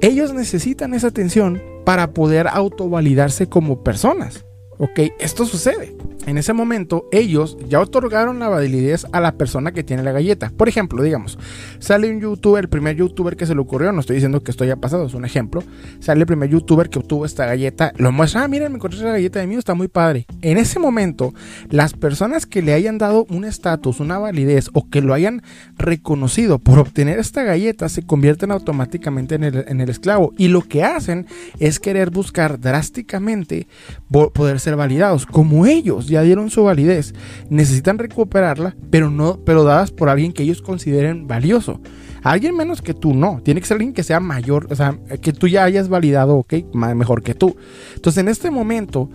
Ellos 0.00 0.32
necesitan 0.32 0.94
esa 0.94 1.08
atención 1.08 1.62
para 1.84 2.12
poder 2.12 2.48
autovalidarse 2.48 3.48
como 3.48 3.82
personas. 3.82 4.44
Ok, 4.78 5.00
esto 5.18 5.46
sucede 5.46 5.94
en 6.26 6.38
ese 6.38 6.52
momento 6.52 7.06
ellos 7.12 7.56
ya 7.68 7.80
otorgaron 7.80 8.38
la 8.38 8.48
validez 8.48 9.06
a 9.12 9.20
la 9.20 9.32
persona 9.32 9.72
que 9.72 9.84
tiene 9.84 10.02
la 10.02 10.12
galleta. 10.12 10.52
Por 10.56 10.68
ejemplo, 10.68 11.02
digamos, 11.02 11.38
sale 11.78 12.10
un 12.10 12.20
youtuber, 12.20 12.64
el 12.64 12.68
primer 12.68 12.96
youtuber 12.96 13.36
que 13.36 13.46
se 13.46 13.54
le 13.54 13.60
ocurrió, 13.60 13.92
no 13.92 14.00
estoy 14.00 14.16
diciendo 14.16 14.42
que 14.42 14.50
esto 14.50 14.64
haya 14.64 14.76
pasado, 14.76 15.06
es 15.06 15.14
un 15.14 15.24
ejemplo, 15.24 15.62
sale 16.00 16.20
el 16.20 16.26
primer 16.26 16.50
youtuber 16.50 16.90
que 16.90 16.98
obtuvo 16.98 17.24
esta 17.24 17.46
galleta, 17.46 17.92
lo 17.96 18.12
muestra, 18.12 18.44
ah, 18.44 18.48
miren, 18.48 18.72
me 18.72 18.76
encontré 18.76 18.98
esa 18.98 19.10
galleta 19.10 19.40
de 19.40 19.46
mí, 19.46 19.54
está 19.54 19.74
muy 19.74 19.88
padre. 19.88 20.26
En 20.42 20.58
ese 20.58 20.78
momento, 20.78 21.32
las 21.70 21.94
personas 21.94 22.46
que 22.46 22.62
le 22.62 22.72
hayan 22.72 22.98
dado 22.98 23.26
un 23.30 23.44
estatus, 23.44 24.00
una 24.00 24.18
validez 24.18 24.70
o 24.72 24.88
que 24.88 25.00
lo 25.00 25.14
hayan 25.14 25.42
reconocido 25.76 26.58
por 26.58 26.78
obtener 26.78 27.18
esta 27.18 27.42
galleta 27.42 27.88
se 27.88 28.02
convierten 28.02 28.50
automáticamente 28.50 29.36
en 29.36 29.44
el, 29.80 29.88
esclavo 29.88 30.32
y 30.36 30.48
lo 30.48 30.62
que 30.62 30.82
hacen 30.82 31.26
es 31.60 31.78
querer 31.78 32.10
buscar 32.10 32.58
drásticamente 32.60 33.66
poder 34.10 34.58
ser 34.58 34.76
validados 34.76 35.26
como 35.26 35.66
ellos 35.66 36.08
ya 36.08 36.15
dieron 36.22 36.50
su 36.50 36.64
validez, 36.64 37.14
necesitan 37.50 37.98
recuperarla, 37.98 38.76
pero 38.90 39.10
no, 39.10 39.38
pero 39.44 39.64
dadas 39.64 39.90
por 39.90 40.08
alguien 40.08 40.32
que 40.32 40.42
ellos 40.42 40.62
consideren 40.62 41.26
valioso. 41.26 41.80
Alguien 42.26 42.56
menos 42.56 42.82
que 42.82 42.92
tú, 42.92 43.14
no. 43.14 43.40
Tiene 43.44 43.60
que 43.60 43.68
ser 43.68 43.76
alguien 43.76 43.92
que 43.92 44.02
sea 44.02 44.18
mayor, 44.18 44.66
o 44.68 44.74
sea, 44.74 44.98
que 45.22 45.32
tú 45.32 45.46
ya 45.46 45.62
hayas 45.62 45.88
validado, 45.88 46.34
ok, 46.38 46.54
mejor 46.74 47.22
que 47.22 47.34
tú. 47.34 47.54
Entonces, 47.94 48.20
en 48.20 48.26
este 48.26 48.50
momento, 48.50 49.08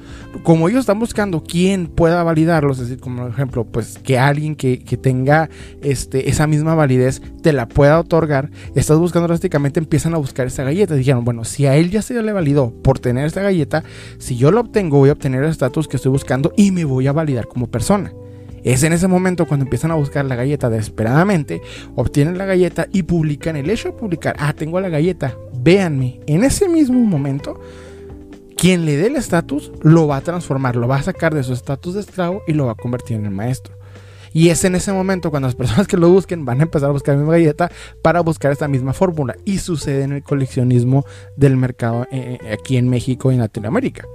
como 0.43 0.69
ellos 0.69 0.79
están 0.79 0.97
buscando 0.97 1.43
quién 1.43 1.87
pueda 1.87 2.23
validarlos, 2.23 2.79
es 2.79 2.87
decir, 2.87 3.01
como 3.01 3.27
ejemplo, 3.27 3.65
pues 3.65 3.99
que 4.01 4.17
alguien 4.17 4.55
que, 4.55 4.77
tenga 5.01 5.49
este, 5.81 6.29
esa 6.29 6.47
misma 6.47 6.73
validez 6.73 7.21
te 7.41 7.51
la 7.51 7.67
pueda 7.67 7.99
otorgar, 7.99 8.49
estás 8.75 8.97
buscando 8.97 9.27
drásticamente, 9.27 9.81
empiezan 9.81 10.13
a 10.13 10.17
buscar 10.17 10.47
esta 10.47 10.63
galleta. 10.63 10.95
Dijeron, 10.95 11.25
bueno, 11.25 11.43
si 11.43 11.65
a 11.65 11.75
él 11.75 11.91
ya 11.91 12.01
se 12.01 12.13
le 12.13 12.31
validó 12.31 12.73
por 12.81 12.99
tener 12.99 13.25
esta 13.25 13.41
galleta, 13.41 13.83
si 14.19 14.37
yo 14.37 14.53
la 14.53 14.61
obtengo, 14.61 14.99
voy 14.99 15.09
a 15.09 15.13
obtener 15.13 15.43
el 15.43 15.49
estatus 15.49 15.89
que 15.89 15.97
estoy 15.97 16.13
buscando 16.13 16.53
y 16.55 16.71
me 16.71 16.85
voy 16.85 17.07
a 17.07 17.11
validar 17.11 17.49
como 17.49 17.67
persona. 17.67 18.13
Es 18.63 18.83
en 18.83 18.93
ese 18.93 19.07
momento 19.07 19.47
cuando 19.47 19.65
empiezan 19.65 19.91
a 19.91 19.95
buscar 19.95 20.25
la 20.25 20.35
galleta 20.35 20.69
desesperadamente, 20.69 21.61
obtienen 21.95 22.37
la 22.37 22.45
galleta 22.45 22.87
y 22.91 23.03
publican 23.03 23.55
el 23.55 23.69
hecho 23.69 23.89
de 23.89 23.97
publicar, 23.97 24.35
ah, 24.39 24.53
tengo 24.53 24.79
la 24.79 24.89
galleta, 24.89 25.35
véanme. 25.53 26.19
En 26.27 26.43
ese 26.43 26.69
mismo 26.69 26.99
momento, 26.99 27.59
quien 28.55 28.85
le 28.85 28.97
dé 28.97 29.07
el 29.07 29.15
estatus 29.15 29.71
lo 29.81 30.07
va 30.07 30.17
a 30.17 30.21
transformar, 30.21 30.75
lo 30.75 30.87
va 30.87 30.97
a 30.97 31.03
sacar 31.03 31.33
de 31.33 31.43
su 31.43 31.53
estatus 31.53 31.95
de 31.95 32.01
esclavo 32.01 32.43
y 32.47 32.53
lo 32.53 32.67
va 32.67 32.73
a 32.73 32.75
convertir 32.75 33.17
en 33.17 33.25
el 33.25 33.31
maestro. 33.31 33.81
Y 34.33 34.49
es 34.49 34.63
en 34.63 34.75
ese 34.75 34.93
momento 34.93 35.29
cuando 35.29 35.47
las 35.47 35.55
personas 35.55 35.87
que 35.87 35.97
lo 35.97 36.09
busquen 36.09 36.45
van 36.45 36.59
a 36.59 36.63
empezar 36.63 36.89
a 36.89 36.93
buscar 36.93 37.15
la 37.15 37.21
misma 37.21 37.33
galleta 37.33 37.71
para 38.01 38.21
buscar 38.21 38.51
esta 38.51 38.67
misma 38.67 38.93
fórmula. 38.93 39.35
Y 39.45 39.57
sucede 39.57 40.03
en 40.03 40.13
el 40.13 40.23
coleccionismo 40.23 41.05
del 41.35 41.57
mercado 41.57 42.07
eh, 42.11 42.37
eh, 42.41 42.53
aquí 42.53 42.77
en 42.77 42.89
México 42.89 43.31
y 43.31 43.35
en 43.35 43.41
Latinoamérica. 43.41 44.05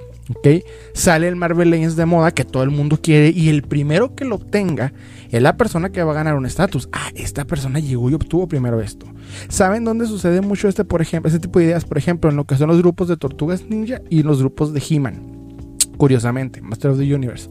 Sale 0.92 1.28
el 1.28 1.36
Marvel 1.36 1.70
Legends 1.70 1.96
de 1.96 2.06
moda 2.06 2.32
que 2.32 2.44
todo 2.44 2.62
el 2.62 2.70
mundo 2.70 2.98
quiere 3.00 3.30
y 3.30 3.48
el 3.48 3.62
primero 3.62 4.14
que 4.14 4.24
lo 4.24 4.36
obtenga 4.36 4.92
es 5.30 5.40
la 5.40 5.56
persona 5.56 5.90
que 5.90 6.02
va 6.02 6.12
a 6.12 6.16
ganar 6.16 6.36
un 6.36 6.46
estatus. 6.46 6.88
Ah, 6.92 7.10
esta 7.14 7.44
persona 7.44 7.78
llegó 7.78 8.10
y 8.10 8.14
obtuvo 8.14 8.48
primero 8.48 8.80
esto. 8.80 9.06
¿Saben 9.48 9.84
dónde 9.84 10.06
sucede 10.06 10.40
mucho 10.40 10.68
este, 10.68 10.84
por 10.84 11.02
ejemplo, 11.02 11.28
este 11.28 11.40
tipo 11.40 11.58
de 11.58 11.66
ideas? 11.66 11.84
Por 11.84 11.98
ejemplo, 11.98 12.30
en 12.30 12.36
lo 12.36 12.44
que 12.44 12.56
son 12.56 12.68
los 12.68 12.78
grupos 12.78 13.08
de 13.08 13.16
Tortugas 13.16 13.64
Ninja 13.68 14.00
y 14.10 14.22
los 14.22 14.40
grupos 14.40 14.72
de 14.72 14.82
He-Man. 14.88 15.76
Curiosamente, 15.96 16.60
Master 16.60 16.90
of 16.90 16.98
the 16.98 17.14
Universe. 17.14 17.48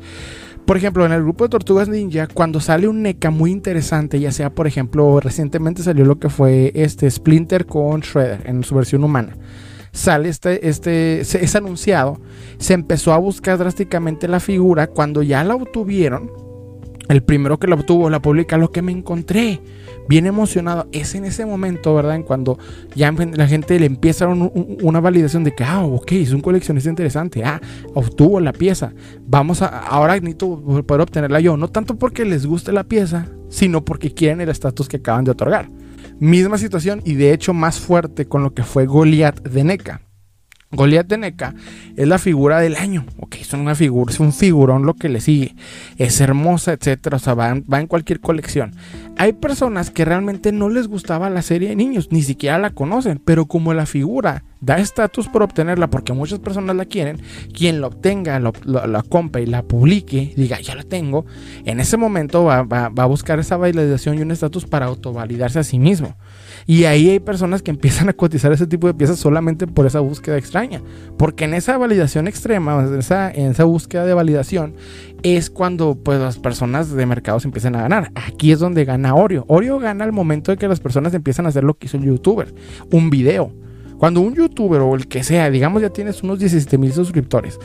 Por 0.65 0.77
ejemplo, 0.77 1.05
en 1.05 1.11
el 1.11 1.21
grupo 1.21 1.45
de 1.45 1.49
Tortugas 1.49 1.89
Ninja, 1.89 2.27
cuando 2.27 2.59
sale 2.59 2.87
un 2.87 3.03
NECA 3.03 3.29
muy 3.29 3.51
interesante, 3.51 4.19
ya 4.19 4.31
sea, 4.31 4.49
por 4.49 4.67
ejemplo, 4.67 5.19
recientemente 5.19 5.83
salió 5.83 6.05
lo 6.05 6.19
que 6.19 6.29
fue 6.29 6.71
este 6.75 7.09
Splinter 7.09 7.65
con 7.65 8.01
Shredder 8.01 8.41
en 8.45 8.63
su 8.63 8.75
versión 8.75 9.03
humana 9.03 9.35
sale 9.95 10.29
este, 10.29 10.67
este, 10.67 11.21
es 11.21 11.55
anunciado, 11.55 12.19
se 12.57 12.73
empezó 12.73 13.13
a 13.13 13.17
buscar 13.17 13.57
drásticamente 13.57 14.27
la 14.27 14.39
figura. 14.39 14.87
Cuando 14.87 15.23
ya 15.23 15.43
la 15.43 15.55
obtuvieron, 15.55 16.29
el 17.07 17.23
primero 17.23 17.57
que 17.59 17.67
la 17.67 17.75
obtuvo, 17.75 18.09
la 18.09 18.21
publica, 18.21 18.57
lo 18.57 18.71
que 18.71 18.81
me 18.81 18.91
encontré, 18.91 19.61
bien 20.09 20.25
emocionado. 20.25 20.87
Es 20.91 21.15
en 21.15 21.23
ese 21.23 21.45
momento, 21.45 21.95
¿verdad? 21.95 22.15
En 22.15 22.23
cuando 22.23 22.59
ya 22.93 23.11
la 23.11 23.47
gente 23.47 23.79
le 23.79 23.85
empieza 23.85 24.27
una 24.27 24.99
validación 24.99 25.43
de 25.43 25.55
que, 25.55 25.63
ah, 25.63 25.85
ok, 25.85 26.11
es 26.11 26.33
un 26.33 26.41
coleccionista 26.41 26.89
interesante. 26.89 27.43
Ah, 27.43 27.61
obtuvo 27.93 28.39
la 28.41 28.51
pieza. 28.51 28.93
Vamos 29.25 29.61
a, 29.61 29.67
ahora 29.67 30.15
necesito 30.15 30.61
poder 30.85 31.01
obtenerla 31.01 31.39
yo. 31.39 31.55
No 31.55 31.69
tanto 31.69 31.95
porque 31.95 32.25
les 32.25 32.45
guste 32.45 32.73
la 32.73 32.83
pieza, 32.83 33.29
sino 33.49 33.85
porque 33.85 34.13
quieren 34.13 34.41
el 34.41 34.49
estatus 34.49 34.89
que 34.89 34.97
acaban 34.97 35.23
de 35.23 35.31
otorgar. 35.31 35.69
Misma 36.19 36.57
situación 36.57 37.01
y 37.03 37.15
de 37.15 37.33
hecho 37.33 37.53
más 37.53 37.79
fuerte 37.79 38.25
con 38.25 38.41
lo 38.41 38.53
que 38.53 38.63
fue 38.63 38.85
Goliath 38.85 39.41
de 39.41 39.63
NECA. 39.63 40.04
Goliath 40.71 41.07
de 41.07 41.17
NECA 41.17 41.53
es 41.95 42.07
la 42.07 42.17
figura 42.17 42.59
del 42.59 42.75
año. 42.75 43.05
Ok, 43.19 43.35
es 43.35 43.53
una 43.53 43.75
figura, 43.75 44.11
es 44.11 44.19
un 44.19 44.33
figurón 44.33 44.85
lo 44.85 44.95
que 44.95 45.09
le 45.09 45.21
sigue. 45.21 45.55
Es 45.97 46.19
hermosa, 46.21 46.73
etcétera. 46.73 47.17
O 47.17 47.19
sea, 47.19 47.33
va 47.33 47.49
en, 47.51 47.87
cualquier 47.87 48.19
colección. 48.19 48.73
hay 49.17 49.33
personas 49.33 49.91
que 49.91 50.05
realmente 50.05 50.51
no 50.51 50.69
les 50.69 50.87
gustaba 50.87 51.29
la 51.29 51.41
serie 51.41 51.69
de 51.69 51.75
niños, 51.75 52.09
ni 52.11 52.21
siquiera 52.21 52.57
la 52.57 52.71
conocen, 52.71 53.21
pero 53.23 53.45
como 53.45 53.73
la 53.73 53.85
figura 53.85 54.43
da 54.59 54.79
estatus 54.79 55.27
por 55.27 55.43
obtenerla, 55.43 55.89
porque 55.89 56.13
muchas 56.13 56.39
personas 56.39 56.75
la 56.75 56.85
quieren, 56.85 57.21
quien 57.53 57.81
la 57.81 57.87
obtenga, 57.87 58.39
la 58.39 59.03
compre 59.07 59.43
y 59.43 59.45
la 59.45 59.61
publique, 59.61 60.33
diga, 60.35 60.59
ya 60.59 60.75
la 60.75 60.83
tengo, 60.83 61.25
en 61.65 61.79
ese 61.79 61.97
momento 61.97 62.43
va, 62.43 62.63
va 62.63 62.89
a 63.03 63.05
buscar 63.05 63.39
esa 63.39 63.57
validación 63.57 64.17
y 64.17 64.21
un 64.21 64.31
estatus 64.31 64.65
para 64.65 64.87
autovalidarse 64.87 65.59
a 65.59 65.63
sí 65.63 65.77
mismo. 65.77 66.15
Y 66.67 66.85
ahí 66.85 67.09
hay 67.09 67.19
personas 67.19 67.61
que 67.61 67.71
empiezan 67.71 68.09
a 68.09 68.13
cotizar 68.13 68.51
ese 68.51 68.65
tipo 68.65 68.87
de 68.87 68.93
piezas 68.93 69.19
solamente 69.19 69.67
por 69.67 69.85
esa 69.85 69.99
búsqueda 69.99 70.37
extraña. 70.37 70.81
Porque 71.17 71.45
en 71.45 71.53
esa 71.53 71.77
validación 71.77 72.27
extrema, 72.27 72.83
en 72.83 72.99
esa, 72.99 73.31
en 73.31 73.51
esa 73.51 73.65
búsqueda 73.65 74.05
de 74.05 74.13
validación, 74.13 74.73
es 75.21 75.49
cuando 75.49 75.95
pues, 75.95 76.19
las 76.19 76.39
personas 76.39 76.91
de 76.91 77.05
mercado 77.05 77.39
se 77.39 77.47
empiezan 77.47 77.75
a 77.75 77.81
ganar. 77.81 78.11
Aquí 78.15 78.51
es 78.51 78.59
donde 78.59 78.85
gana 78.85 79.13
Oreo. 79.13 79.45
Oreo 79.47 79.79
gana 79.79 80.03
al 80.03 80.11
momento 80.11 80.51
de 80.51 80.57
que 80.57 80.67
las 80.67 80.79
personas 80.79 81.13
empiezan 81.13 81.45
a 81.45 81.49
hacer 81.49 81.63
lo 81.63 81.75
que 81.75 81.85
hizo 81.85 81.97
el 81.97 82.03
youtuber. 82.03 82.53
Un 82.91 83.09
video 83.09 83.51
cuando 83.97 84.21
un 84.21 84.35
youtuber 84.35 84.81
o 84.81 84.95
el 84.95 85.07
que 85.07 85.23
sea, 85.23 85.49
digamos 85.49 85.81
ya 85.81 85.89
tienes 85.89 86.21
unos 86.23 86.39
17 86.39 86.77
mil 86.77 86.93
suscriptores, 86.93 87.59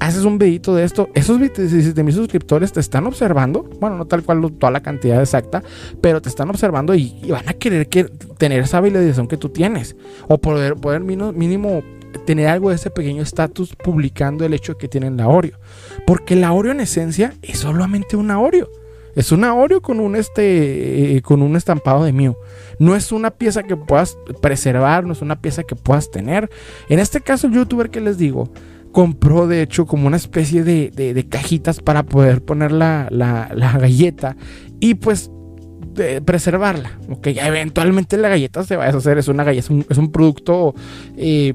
haces 0.00 0.24
un 0.24 0.38
videito 0.38 0.74
de 0.74 0.84
esto, 0.84 1.08
esos 1.14 1.38
17 1.40 2.02
mil 2.02 2.14
suscriptores 2.14 2.72
te 2.72 2.80
están 2.80 3.06
observando, 3.06 3.68
bueno, 3.80 3.96
no 3.96 4.06
tal 4.06 4.22
cual 4.22 4.52
toda 4.58 4.70
la 4.70 4.80
cantidad 4.80 5.20
exacta, 5.20 5.62
pero 6.00 6.20
te 6.20 6.28
están 6.28 6.50
observando 6.50 6.94
y, 6.94 7.14
van 7.28 7.48
a 7.48 7.54
querer 7.54 7.88
que, 7.88 8.04
tener 8.38 8.62
esa 8.62 8.80
validación 8.80 9.26
que 9.26 9.36
tú 9.36 9.48
tienes. 9.48 9.96
O 10.28 10.38
poder, 10.38 10.76
poder 10.76 11.00
mínimo, 11.00 11.82
tener 12.26 12.48
algo 12.48 12.70
de 12.70 12.76
ese 12.76 12.90
pequeño 12.90 13.22
estatus 13.22 13.74
publicando 13.76 14.44
el 14.44 14.54
hecho 14.54 14.72
de 14.72 14.78
que 14.78 14.88
tienen 14.88 15.16
la 15.16 15.28
Oreo. 15.28 15.58
Porque 16.06 16.36
la 16.36 16.52
Oreo 16.52 16.72
en 16.72 16.80
esencia 16.80 17.34
es 17.42 17.58
solamente 17.58 18.16
una 18.16 18.40
Oreo. 18.40 18.68
Es 19.14 19.32
una 19.32 19.54
Oreo 19.54 19.80
con 19.80 20.00
un, 20.00 20.16
este, 20.16 21.16
eh, 21.16 21.22
con 21.22 21.42
un 21.42 21.56
estampado 21.56 22.04
de 22.04 22.12
Mew. 22.12 22.36
No 22.78 22.96
es 22.96 23.12
una 23.12 23.30
pieza 23.30 23.62
que 23.62 23.76
puedas 23.76 24.16
preservar, 24.40 25.04
no 25.04 25.12
es 25.12 25.22
una 25.22 25.40
pieza 25.40 25.62
que 25.62 25.76
puedas 25.76 26.10
tener. 26.10 26.50
En 26.88 26.98
este 26.98 27.20
caso, 27.20 27.46
el 27.46 27.54
youtuber 27.54 27.90
que 27.90 28.00
les 28.00 28.18
digo, 28.18 28.50
compró 28.92 29.46
de 29.46 29.62
hecho 29.62 29.86
como 29.86 30.06
una 30.06 30.16
especie 30.16 30.64
de, 30.64 31.26
cajitas 31.28 31.80
para 31.80 32.04
poder 32.04 32.42
poner 32.42 32.72
la, 32.72 33.08
galleta 33.78 34.36
y 34.80 34.94
pues 34.94 35.30
preservarla. 36.24 36.98
Ok, 37.08 37.28
eventualmente 37.28 38.16
la 38.16 38.28
galleta 38.28 38.64
se 38.64 38.76
va 38.76 38.84
a 38.84 38.86
deshacer. 38.86 39.18
Es 39.18 39.28
una 39.28 39.44
galleta, 39.44 39.72
es 39.88 39.98
un, 39.98 40.10
producto 40.10 40.74
eh, 41.16 41.54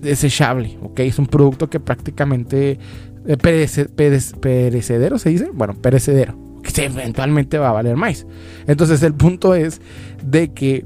desechable. 0.00 0.78
Es 0.96 1.18
un 1.18 1.26
producto 1.26 1.68
que 1.68 1.80
prácticamente 1.80 2.78
eh, 3.26 3.36
perecedero 3.36 5.18
se 5.18 5.30
dice. 5.30 5.50
Bueno, 5.52 5.74
perecedero 5.74 6.49
que 6.62 6.84
eventualmente 6.84 7.58
va 7.58 7.70
a 7.70 7.72
valer 7.72 7.96
más. 7.96 8.26
Entonces 8.66 9.02
el 9.02 9.14
punto 9.14 9.54
es 9.54 9.80
de 10.22 10.52
que 10.52 10.84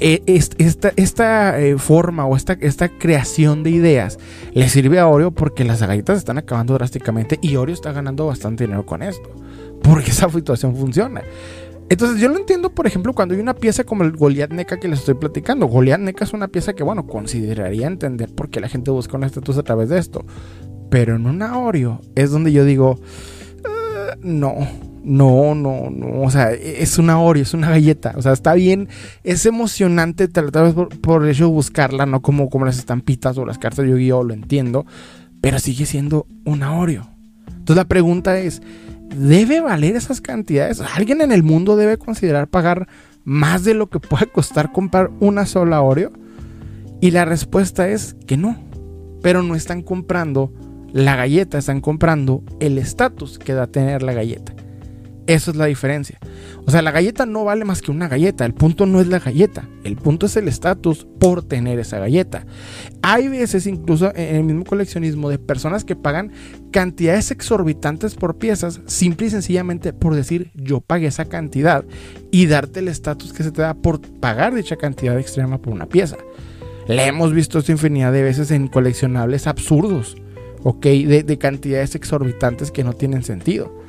eh, 0.00 0.22
esta, 0.26 0.92
esta 0.96 1.60
eh, 1.60 1.78
forma 1.78 2.26
o 2.26 2.36
esta, 2.36 2.54
esta 2.54 2.88
creación 2.88 3.62
de 3.62 3.70
ideas 3.70 4.18
le 4.52 4.68
sirve 4.68 4.98
a 4.98 5.06
Oreo 5.06 5.30
porque 5.30 5.62
las 5.64 5.80
galletas 5.80 6.18
están 6.18 6.36
acabando 6.36 6.74
drásticamente 6.74 7.38
y 7.40 7.54
Oreo 7.54 7.74
está 7.74 7.92
ganando 7.92 8.26
bastante 8.26 8.64
dinero 8.64 8.84
con 8.84 9.02
esto. 9.02 9.30
Porque 9.82 10.10
esa 10.10 10.28
situación 10.30 10.74
funciona. 10.74 11.22
Entonces 11.90 12.20
yo 12.20 12.28
lo 12.28 12.38
entiendo, 12.38 12.70
por 12.70 12.86
ejemplo, 12.86 13.12
cuando 13.12 13.34
hay 13.34 13.40
una 13.40 13.54
pieza 13.54 13.84
como 13.84 14.04
el 14.04 14.12
Goliath 14.12 14.52
NECA 14.52 14.78
que 14.78 14.88
les 14.88 15.00
estoy 15.00 15.14
platicando. 15.14 15.66
Goliath 15.66 16.00
NECA 16.00 16.24
es 16.24 16.32
una 16.32 16.48
pieza 16.48 16.72
que, 16.72 16.82
bueno, 16.82 17.06
consideraría 17.06 17.86
entender 17.86 18.34
por 18.34 18.48
qué 18.48 18.60
la 18.60 18.68
gente 18.68 18.90
busca 18.90 19.16
un 19.16 19.24
estatus 19.24 19.58
a 19.58 19.62
través 19.62 19.90
de 19.90 19.98
esto. 19.98 20.24
Pero 20.90 21.14
en 21.14 21.26
una 21.26 21.58
Oreo 21.58 22.00
es 22.14 22.30
donde 22.30 22.52
yo 22.52 22.64
digo, 22.64 22.98
no, 24.22 24.54
no, 25.04 25.54
no, 25.54 25.90
no. 25.90 26.22
O 26.22 26.30
sea, 26.30 26.52
es 26.52 26.98
una 26.98 27.20
Oreo, 27.20 27.42
es 27.42 27.54
una 27.54 27.70
galleta. 27.70 28.14
O 28.16 28.22
sea, 28.22 28.32
está 28.32 28.54
bien, 28.54 28.88
es 29.22 29.46
emocionante 29.46 30.28
tal 30.28 30.50
vez 30.50 30.74
por, 31.00 31.24
el 31.24 31.30
hecho 31.30 31.44
de 31.44 31.50
buscarla, 31.50 32.06
no 32.06 32.22
como, 32.22 32.48
como 32.48 32.64
las 32.64 32.78
estampitas 32.78 33.36
o 33.38 33.44
las 33.44 33.58
cartas 33.58 33.84
de 33.84 33.90
Yu-Gi-Oh, 33.90 34.24
lo 34.24 34.34
entiendo. 34.34 34.86
Pero 35.40 35.58
sigue 35.58 35.86
siendo 35.86 36.26
una 36.44 36.78
Oreo. 36.78 37.08
Entonces 37.48 37.76
la 37.76 37.88
pregunta 37.88 38.38
es, 38.38 38.62
¿debe 39.16 39.60
valer 39.60 39.96
esas 39.96 40.20
cantidades? 40.20 40.80
¿Alguien 40.80 41.20
en 41.20 41.32
el 41.32 41.42
mundo 41.42 41.76
debe 41.76 41.98
considerar 41.98 42.48
pagar 42.48 42.88
más 43.24 43.64
de 43.64 43.74
lo 43.74 43.88
que 43.88 44.00
puede 44.00 44.26
costar 44.26 44.72
comprar 44.72 45.10
una 45.20 45.46
sola 45.46 45.82
Oreo? 45.82 46.12
Y 47.00 47.10
la 47.10 47.24
respuesta 47.24 47.88
es 47.88 48.16
que 48.26 48.36
no. 48.36 48.56
Pero 49.22 49.42
no 49.42 49.54
están 49.54 49.82
comprando 49.82 50.52
la 50.94 51.16
galleta 51.16 51.58
están 51.58 51.80
comprando 51.80 52.44
el 52.60 52.78
estatus 52.78 53.40
que 53.40 53.52
da 53.52 53.66
tener 53.66 54.04
la 54.04 54.12
galleta. 54.12 54.54
Eso 55.26 55.50
es 55.50 55.56
la 55.56 55.64
diferencia. 55.64 56.20
O 56.66 56.70
sea, 56.70 56.82
la 56.82 56.92
galleta 56.92 57.26
no 57.26 57.44
vale 57.44 57.64
más 57.64 57.82
que 57.82 57.90
una 57.90 58.06
galleta. 58.06 58.44
El 58.44 58.54
punto 58.54 58.86
no 58.86 59.00
es 59.00 59.08
la 59.08 59.18
galleta. 59.18 59.68
El 59.82 59.96
punto 59.96 60.26
es 60.26 60.36
el 60.36 60.46
estatus 60.46 61.04
por 61.18 61.42
tener 61.42 61.80
esa 61.80 61.98
galleta. 61.98 62.46
Hay 63.02 63.26
veces, 63.26 63.66
incluso 63.66 64.14
en 64.14 64.36
el 64.36 64.44
mismo 64.44 64.64
coleccionismo, 64.64 65.30
de 65.30 65.40
personas 65.40 65.84
que 65.84 65.96
pagan 65.96 66.30
cantidades 66.70 67.32
exorbitantes 67.32 68.14
por 68.14 68.38
piezas, 68.38 68.80
simple 68.86 69.26
y 69.26 69.30
sencillamente 69.30 69.92
por 69.92 70.14
decir 70.14 70.52
yo 70.54 70.80
pagué 70.80 71.08
esa 71.08 71.24
cantidad 71.24 71.84
y 72.30 72.46
darte 72.46 72.78
el 72.78 72.88
estatus 72.88 73.32
que 73.32 73.42
se 73.42 73.50
te 73.50 73.62
da 73.62 73.74
por 73.74 74.00
pagar 74.00 74.54
dicha 74.54 74.76
cantidad 74.76 75.18
extrema 75.18 75.58
por 75.58 75.72
una 75.72 75.86
pieza. 75.86 76.18
Le 76.86 77.04
hemos 77.04 77.32
visto 77.32 77.58
esto 77.58 77.72
infinidad 77.72 78.12
de 78.12 78.22
veces 78.22 78.52
en 78.52 78.68
coleccionables 78.68 79.48
absurdos. 79.48 80.16
¿Ok? 80.64 80.84
De, 80.84 81.38
cantidades 81.38 81.94
exorbitantes 81.94 82.72
que 82.72 82.82
no 82.82 82.94
tienen 82.94 83.22
sentido. 83.22 83.84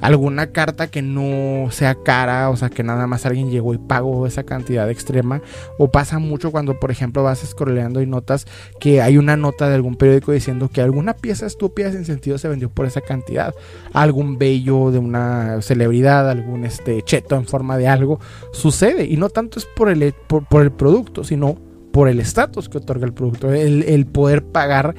Alguna 0.00 0.46
carta 0.46 0.86
que 0.86 1.02
no 1.02 1.70
sea 1.70 1.94
cara, 1.94 2.48
o 2.48 2.56
sea, 2.56 2.70
que 2.70 2.82
nada 2.82 3.06
más 3.06 3.26
alguien 3.26 3.50
llegó 3.50 3.74
y 3.74 3.78
pagó 3.78 4.26
esa 4.26 4.44
cantidad 4.44 4.88
extrema. 4.88 5.42
O 5.78 5.90
pasa 5.90 6.18
mucho 6.18 6.52
cuando, 6.52 6.80
por 6.80 6.90
ejemplo, 6.90 7.22
vas 7.22 7.40
scrolleando 7.40 8.00
y 8.00 8.06
notas 8.06 8.46
que 8.80 9.02
hay 9.02 9.18
una 9.18 9.36
nota 9.36 9.68
de 9.68 9.74
algún 9.74 9.96
periódico 9.96 10.32
diciendo 10.32 10.70
que 10.72 10.80
alguna 10.80 11.14
pieza 11.14 11.44
estúpida 11.44 11.92
sin 11.92 12.06
sentido 12.06 12.38
se 12.38 12.48
vendió 12.48 12.70
por 12.70 12.86
esa 12.86 13.02
cantidad. 13.02 13.54
Algún 13.92 14.38
bello 14.38 14.90
de 14.90 14.98
una 14.98 15.60
celebridad, 15.60 16.30
algún 16.30 16.64
este, 16.64 17.02
cheto 17.02 17.36
en 17.36 17.44
forma 17.44 17.76
de 17.76 17.88
algo, 17.88 18.20
sucede. 18.52 19.04
Y 19.04 19.18
no 19.18 19.28
tanto 19.28 19.58
es 19.58 19.66
por 19.66 19.90
el, 19.90 20.14
por 20.28 20.62
el 20.62 20.72
producto, 20.72 21.24
sino 21.24 21.58
por 21.90 22.08
el 22.08 22.20
estatus 22.20 22.68
que 22.68 22.78
otorga 22.78 23.06
el 23.06 23.12
producto, 23.12 23.52
el, 23.52 24.06
poder 24.06 24.44
pagar, 24.44 24.94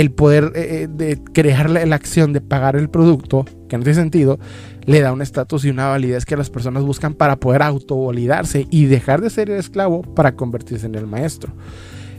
el 0.00 0.12
poder 0.12 0.52
eh, 0.54 0.82
eh, 0.82 0.88
de 0.88 1.22
crear 1.22 1.68
la, 1.68 1.94
acción 1.94 2.32
de 2.32 2.40
pagar 2.40 2.74
el 2.74 2.88
producto, 2.88 3.44
que 3.68 3.76
no 3.76 3.84
tiene 3.84 4.00
sentido, 4.00 4.38
le 4.86 5.00
da 5.00 5.12
un 5.12 5.20
estatus 5.20 5.66
y 5.66 5.70
una 5.70 5.88
validez 5.88 6.24
que 6.24 6.38
las 6.38 6.48
personas 6.48 6.84
buscan 6.84 7.12
para 7.12 7.36
poder 7.36 7.62
autovalidarse 7.62 8.66
y 8.70 8.86
dejar 8.86 9.20
de 9.20 9.28
ser 9.28 9.50
el 9.50 9.58
esclavo 9.58 10.00
para 10.00 10.36
convertirse 10.36 10.86
en 10.86 10.94
el 10.94 11.06
maestro. 11.06 11.52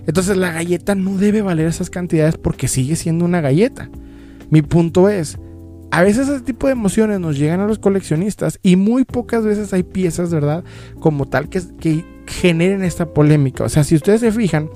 Entonces 0.06 0.38
la 0.38 0.52
galleta 0.52 0.94
no 0.94 1.18
debe 1.18 1.42
valer 1.42 1.68
esas 1.68 1.90
cantidades 1.90 2.38
porque 2.38 2.68
sigue 2.68 2.96
siendo 2.96 3.26
una 3.26 3.42
galleta. 3.42 3.90
Mi 4.52 4.62
punto 4.62 5.10
es, 5.10 5.40
a 5.92 6.02
veces 6.02 6.30
ese 6.30 6.42
tipo 6.42 6.68
de 6.68 6.74
emociones 6.74 7.20
nos 7.20 7.38
llegan 7.38 7.60
a 7.60 7.68
los 7.68 7.78
coleccionistas 7.78 8.60
y 8.64 8.78
muy 8.78 9.04
pocas 9.04 9.44
veces 9.44 9.74
hay 9.74 9.84
piezas, 9.84 10.32
¿verdad? 10.32 10.64
Como 11.00 11.26
tal 11.28 11.50
que, 11.50 11.62
que 11.80 12.06
generen 12.26 12.84
esta 12.84 13.14
polémica. 13.14 13.66
O 13.66 13.70
sea, 13.70 13.84
si 13.84 13.96
ustedes 13.96 14.22
se 14.22 14.32
fijan, 14.32 14.70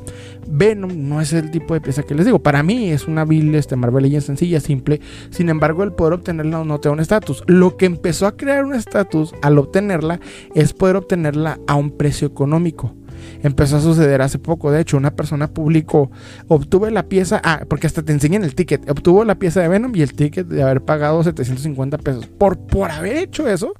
Venom 0.47 0.91
no 1.08 1.21
es 1.21 1.32
el 1.34 1.51
tipo 1.51 1.73
de 1.73 1.82
pieza 1.82 2.04
que 2.04 2.15
les 2.15 2.25
digo. 2.25 2.39
Para 2.39 2.63
mí 2.63 2.89
es 2.89 3.08
una 3.08 3.23
build 3.23 3.56
este 3.56 3.78
Marvel 3.78 4.04
Legends 4.04 4.25
sencilla, 4.25 4.60
simple. 4.60 4.99
Sin 5.30 5.49
embargo, 5.49 5.84
el 5.84 5.93
poder 5.93 6.13
obtenerla 6.13 6.63
no 6.63 6.80
te 6.80 6.89
da 6.89 6.93
un 6.93 6.99
estatus. 6.99 7.43
Lo 7.47 7.78
que 7.78 7.86
empezó 7.86 8.28
a 8.28 8.36
crear 8.36 8.65
un 8.65 8.73
estatus 8.73 9.34
al 9.41 9.58
obtenerla 9.58 10.19
es 10.54 10.73
poder 10.73 10.97
obtenerla 10.97 11.60
a 11.67 11.75
un 11.75 11.91
precio 11.91 12.28
económico. 12.28 12.93
Empezó 13.44 13.78
a 13.78 13.82
suceder 13.82 14.22
hace 14.22 14.40
poco. 14.40 14.72
De 14.72 14.82
hecho, 14.82 14.98
una 14.98 15.12
persona 15.12 15.48
publicó, 15.48 16.12
obtuve 16.48 16.92
la 16.92 17.04
pieza, 17.04 17.42
ah, 17.44 17.64
porque 17.68 17.88
hasta 17.88 18.04
te 18.04 18.12
enseñan 18.12 18.44
el 18.44 18.56
ticket, 18.56 18.90
obtuvo 18.90 19.24
la 19.26 19.36
pieza 19.36 19.62
de 19.62 19.68
Venom 19.68 19.96
y 19.96 20.02
el 20.02 20.14
ticket 20.14 20.48
de 20.48 20.64
haber 20.64 20.82
pagado 20.82 21.24
750 21.24 21.98
pesos. 22.00 22.28
Por, 22.28 22.58
por 22.58 22.92
haber 22.92 23.18
hecho 23.18 23.48
eso, 23.48 23.74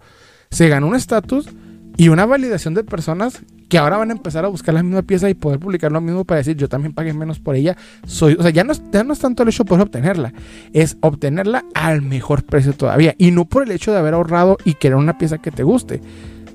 se 0.50 0.70
ganó 0.70 0.88
un 0.88 0.96
estatus 0.96 1.50
y 1.98 2.10
una 2.10 2.26
validación 2.26 2.74
de 2.74 2.84
personas 2.84 3.42
que 3.70 3.78
ahora 3.78 3.98
van 3.98 4.10
a 4.10 4.14
empezar 4.14 4.46
a 4.46 4.50
buscar 4.50 4.76
la 4.76 4.84
misma 4.84 5.02
pieza 5.02 5.30
y 5.30 5.34
poder 5.34 5.60
publicar 5.60 5.92
lo 5.92 6.02
mismo 6.02 6.24
para 6.24 6.38
decir 6.38 6.56
yo 6.56 6.70
también 6.70 6.94
pagué 6.94 7.14
menos 7.14 7.40
por 7.40 7.56
ella. 7.56 7.76
Soy, 8.06 8.36
o 8.38 8.42
sea, 8.42 8.52
ya 8.52 8.64
no, 8.64 8.74
ya 8.92 9.04
no 9.04 9.14
es 9.14 9.20
tanto 9.20 9.44
el 9.44 9.50
hecho 9.50 9.64
de 9.64 9.70
poder 9.70 9.84
obtenerla, 9.84 10.34
es 10.74 10.98
obtenerla 11.02 11.66
al 11.74 12.02
mejor 12.02 12.44
precio 12.44 12.74
todavía. 12.74 13.16
Y 13.18 13.32
no 13.32 13.46
por 13.46 13.64
el 13.64 13.72
hecho 13.72 13.92
de 13.92 13.98
haber 13.98 14.14
ahorrado 14.14 14.58
y 14.66 14.76
querer 14.76 14.98
una 14.98 15.18
pieza 15.18 15.40
que 15.40 15.52
te 15.52 15.64
guste, 15.64 16.02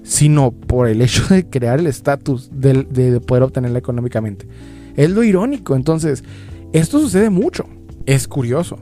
sino 0.02 0.52
por 0.52 0.88
el 0.88 1.02
hecho 1.02 1.26
de 1.32 1.48
crear 1.48 1.80
el 1.80 1.86
estatus 1.86 2.50
de, 2.52 2.84
de 2.84 3.20
poder 3.20 3.42
obtenerla 3.42 3.78
económicamente. 3.78 4.46
Es 4.96 5.10
lo 5.10 5.22
irónico. 5.22 5.76
Entonces, 5.76 6.24
esto 6.72 7.00
sucede 7.00 7.30
mucho. 7.30 7.66
Es 8.06 8.28
curioso. 8.28 8.78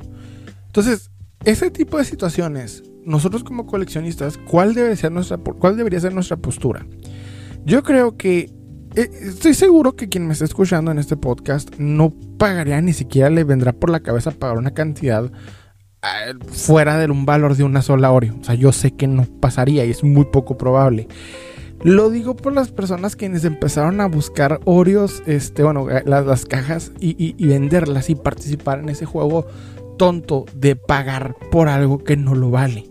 Entonces, 0.66 1.11
ese 1.44 1.70
tipo 1.70 1.98
de 1.98 2.04
situaciones, 2.04 2.83
nosotros 3.04 3.44
como 3.44 3.66
coleccionistas, 3.66 4.38
¿cuál, 4.38 4.74
ser 4.74 5.12
nuestra, 5.12 5.38
cuál 5.38 5.76
debería 5.76 6.00
ser 6.00 6.12
nuestra 6.12 6.37
postura? 6.37 6.87
Yo 7.64 7.83
creo 7.83 8.16
que 8.16 8.50
eh, 8.94 9.11
estoy 9.22 9.54
seguro 9.54 9.94
que 9.96 10.09
quien 10.09 10.26
me 10.26 10.33
está 10.33 10.44
escuchando 10.44 10.90
en 10.90 10.98
este 10.98 11.16
podcast 11.16 11.76
no 11.78 12.12
pagaría 12.38 12.81
ni 12.81 12.92
siquiera 12.92 13.31
le 13.31 13.44
vendrá 13.44 13.72
por 13.72 13.90
la 13.90 14.00
cabeza 14.00 14.31
pagar 14.31 14.59
una 14.59 14.72
cantidad 14.72 15.31
fuera 16.52 16.98
de 16.98 17.11
un 17.11 17.26
valor 17.26 17.56
de 17.56 17.64
una 17.64 17.82
sola 17.82 18.11
Oreo. 18.11 18.37
O 18.40 18.44
sea, 18.44 18.54
yo 18.54 18.72
sé 18.72 18.92
que 18.92 19.06
no 19.06 19.26
pasaría 19.40 19.84
y 19.84 19.90
es 19.90 20.04
muy 20.04 20.24
poco 20.26 20.56
probable. 20.56 21.08
Lo 21.82 22.11
digo 22.11 22.34
por 22.34 22.52
las 22.52 22.72
personas 22.72 23.14
quienes 23.14 23.44
empezaron 23.44 24.00
a 24.00 24.08
buscar 24.08 24.61
Oreos, 24.64 25.22
este, 25.26 25.62
bueno, 25.62 25.88
eh, 25.90 26.02
las, 26.04 26.44
cajas 26.44 26.90
y, 26.98 27.34
venderlas 27.46 28.11
y 28.11 28.16
participar 28.16 28.80
en 28.80 28.88
ese 28.88 29.06
juego 29.06 29.46
tonto 29.96 30.44
de 30.54 30.74
pagar 30.74 31.37
por 31.52 31.68
algo 31.68 32.02
que 32.02 32.16
no 32.16 32.34
lo 32.34 32.50
vale. 32.50 32.90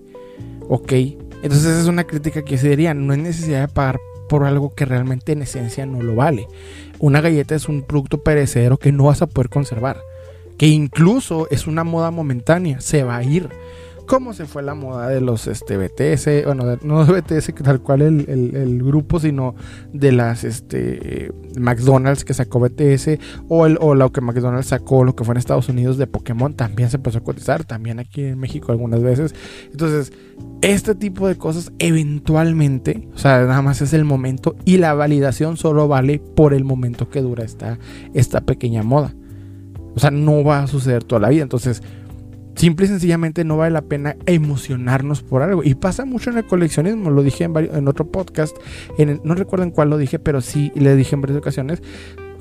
¿Ok? 0.70 0.94
Entonces 0.94 1.66
esa 1.66 1.82
es 1.82 1.88
una 1.88 2.06
crítica 2.06 2.44
que 2.44 2.58
se 2.58 2.70
diría, 2.70 2.94
no 2.94 3.14
hay 3.14 3.20
necesidad 3.20 3.62
de 3.62 3.74
pagar 3.74 4.00
por 4.30 4.46
algo 4.46 4.74
que 4.74 4.86
realmente 4.86 5.34
en 5.34 5.42
esencia 5.42 5.86
no 5.86 6.02
lo 6.02 6.16
vale. 6.16 6.48
Una 7.00 7.22
galleta 7.22 7.56
es 7.56 7.68
un 7.68 7.84
producto 7.84 8.24
perecedero 8.24 8.78
que 8.78 8.92
no 8.92 9.06
vas 9.06 9.22
a 9.22 9.28
poder 9.28 9.50
conservar, 9.50 9.98
que 10.58 10.68
incluso 10.68 11.48
es 11.52 11.68
una 11.68 11.84
moda 11.84 12.12
momentánea, 12.12 12.82
se 12.82 13.04
va 13.04 13.18
a 13.18 13.24
ir 13.24 13.50
cómo 14.08 14.34
se 14.34 14.46
fue 14.46 14.64
la 14.64 14.74
moda 14.74 15.10
de 15.10 15.22
los 15.22 15.48
este, 15.48 15.78
BTS, 15.78 16.46
bueno, 16.46 16.78
no 16.82 17.06
de 17.06 17.22
BTS 17.22 17.54
tal 17.62 17.82
cual 17.82 18.02
el, 18.02 18.82
grupo, 18.82 19.20
sino 19.20 19.54
de 19.94 20.14
las 20.14 20.46
este, 20.46 21.32
McDonald's 21.60 22.24
que 22.24 22.34
sacó 22.34 22.60
BTS 22.60 23.20
o, 23.50 23.66
el, 23.66 23.78
o 23.82 23.94
lo 23.96 24.12
que 24.12 24.22
McDonald's 24.22 24.68
sacó, 24.68 25.04
lo 25.04 25.14
que 25.14 25.26
fue 25.26 25.34
en 25.34 25.40
Estados 25.40 25.68
Unidos 25.68 25.98
de 25.98 26.08
Pokémon, 26.08 26.54
también 26.54 26.90
se 26.90 26.98
empezó 26.98 27.20
a 27.20 27.24
cotizar, 27.24 27.66
también 27.66 28.00
aquí 28.00 28.24
en 28.24 28.40
México 28.40 28.72
algunas 28.72 29.04
veces. 29.04 29.36
Entonces, 29.72 30.14
este 30.62 30.96
tipo 30.96 31.28
de 31.28 31.38
cosas 31.38 31.72
eventualmente, 31.78 33.10
o 33.14 33.18
sea, 33.18 33.42
nada 33.42 33.62
más 33.62 33.82
es 33.82 33.92
el 33.92 34.06
momento 34.06 34.56
y 34.64 34.78
la 34.78 34.94
validación 34.94 35.58
solo 35.58 35.88
vale 35.90 36.20
por 36.20 36.54
el 36.54 36.64
momento 36.64 37.10
que 37.10 37.22
dura 37.22 37.44
esta, 37.44 37.78
esta 38.14 38.42
pequeña 38.42 38.84
moda. 38.84 39.14
O 39.98 40.00
sea, 40.00 40.12
no 40.12 40.44
va 40.44 40.60
a 40.60 40.68
suceder 40.68 41.04
toda 41.04 41.20
la 41.20 41.30
vida. 41.30 41.42
Entonces, 41.42 41.82
simple 42.54 42.86
y 42.86 42.90
sencillamente 42.90 43.44
no 43.44 43.58
vale 43.58 43.72
la 43.72 43.82
pena 43.82 44.16
emocionarnos 44.28 45.24
por 45.24 45.42
algo. 45.42 45.64
Y 45.64 45.74
pasa 45.74 46.06
mucho 46.06 46.30
en 46.30 46.38
el 46.38 46.46
coleccionismo, 46.46 47.10
lo 47.10 47.24
dije 47.24 47.46
en, 47.46 47.58
en 47.58 47.88
otro 47.88 48.06
podcast, 48.06 48.56
en 49.00 49.20
no 49.24 49.34
recuerdo 49.34 49.66
en 49.66 49.72
cuál 49.72 49.90
lo 49.90 49.98
dije, 49.98 50.20
pero 50.20 50.42
sí 50.42 50.72
le 50.76 50.96
dije 50.96 51.16
en 51.16 51.22
varias 51.22 51.40
ocasiones. 51.40 51.82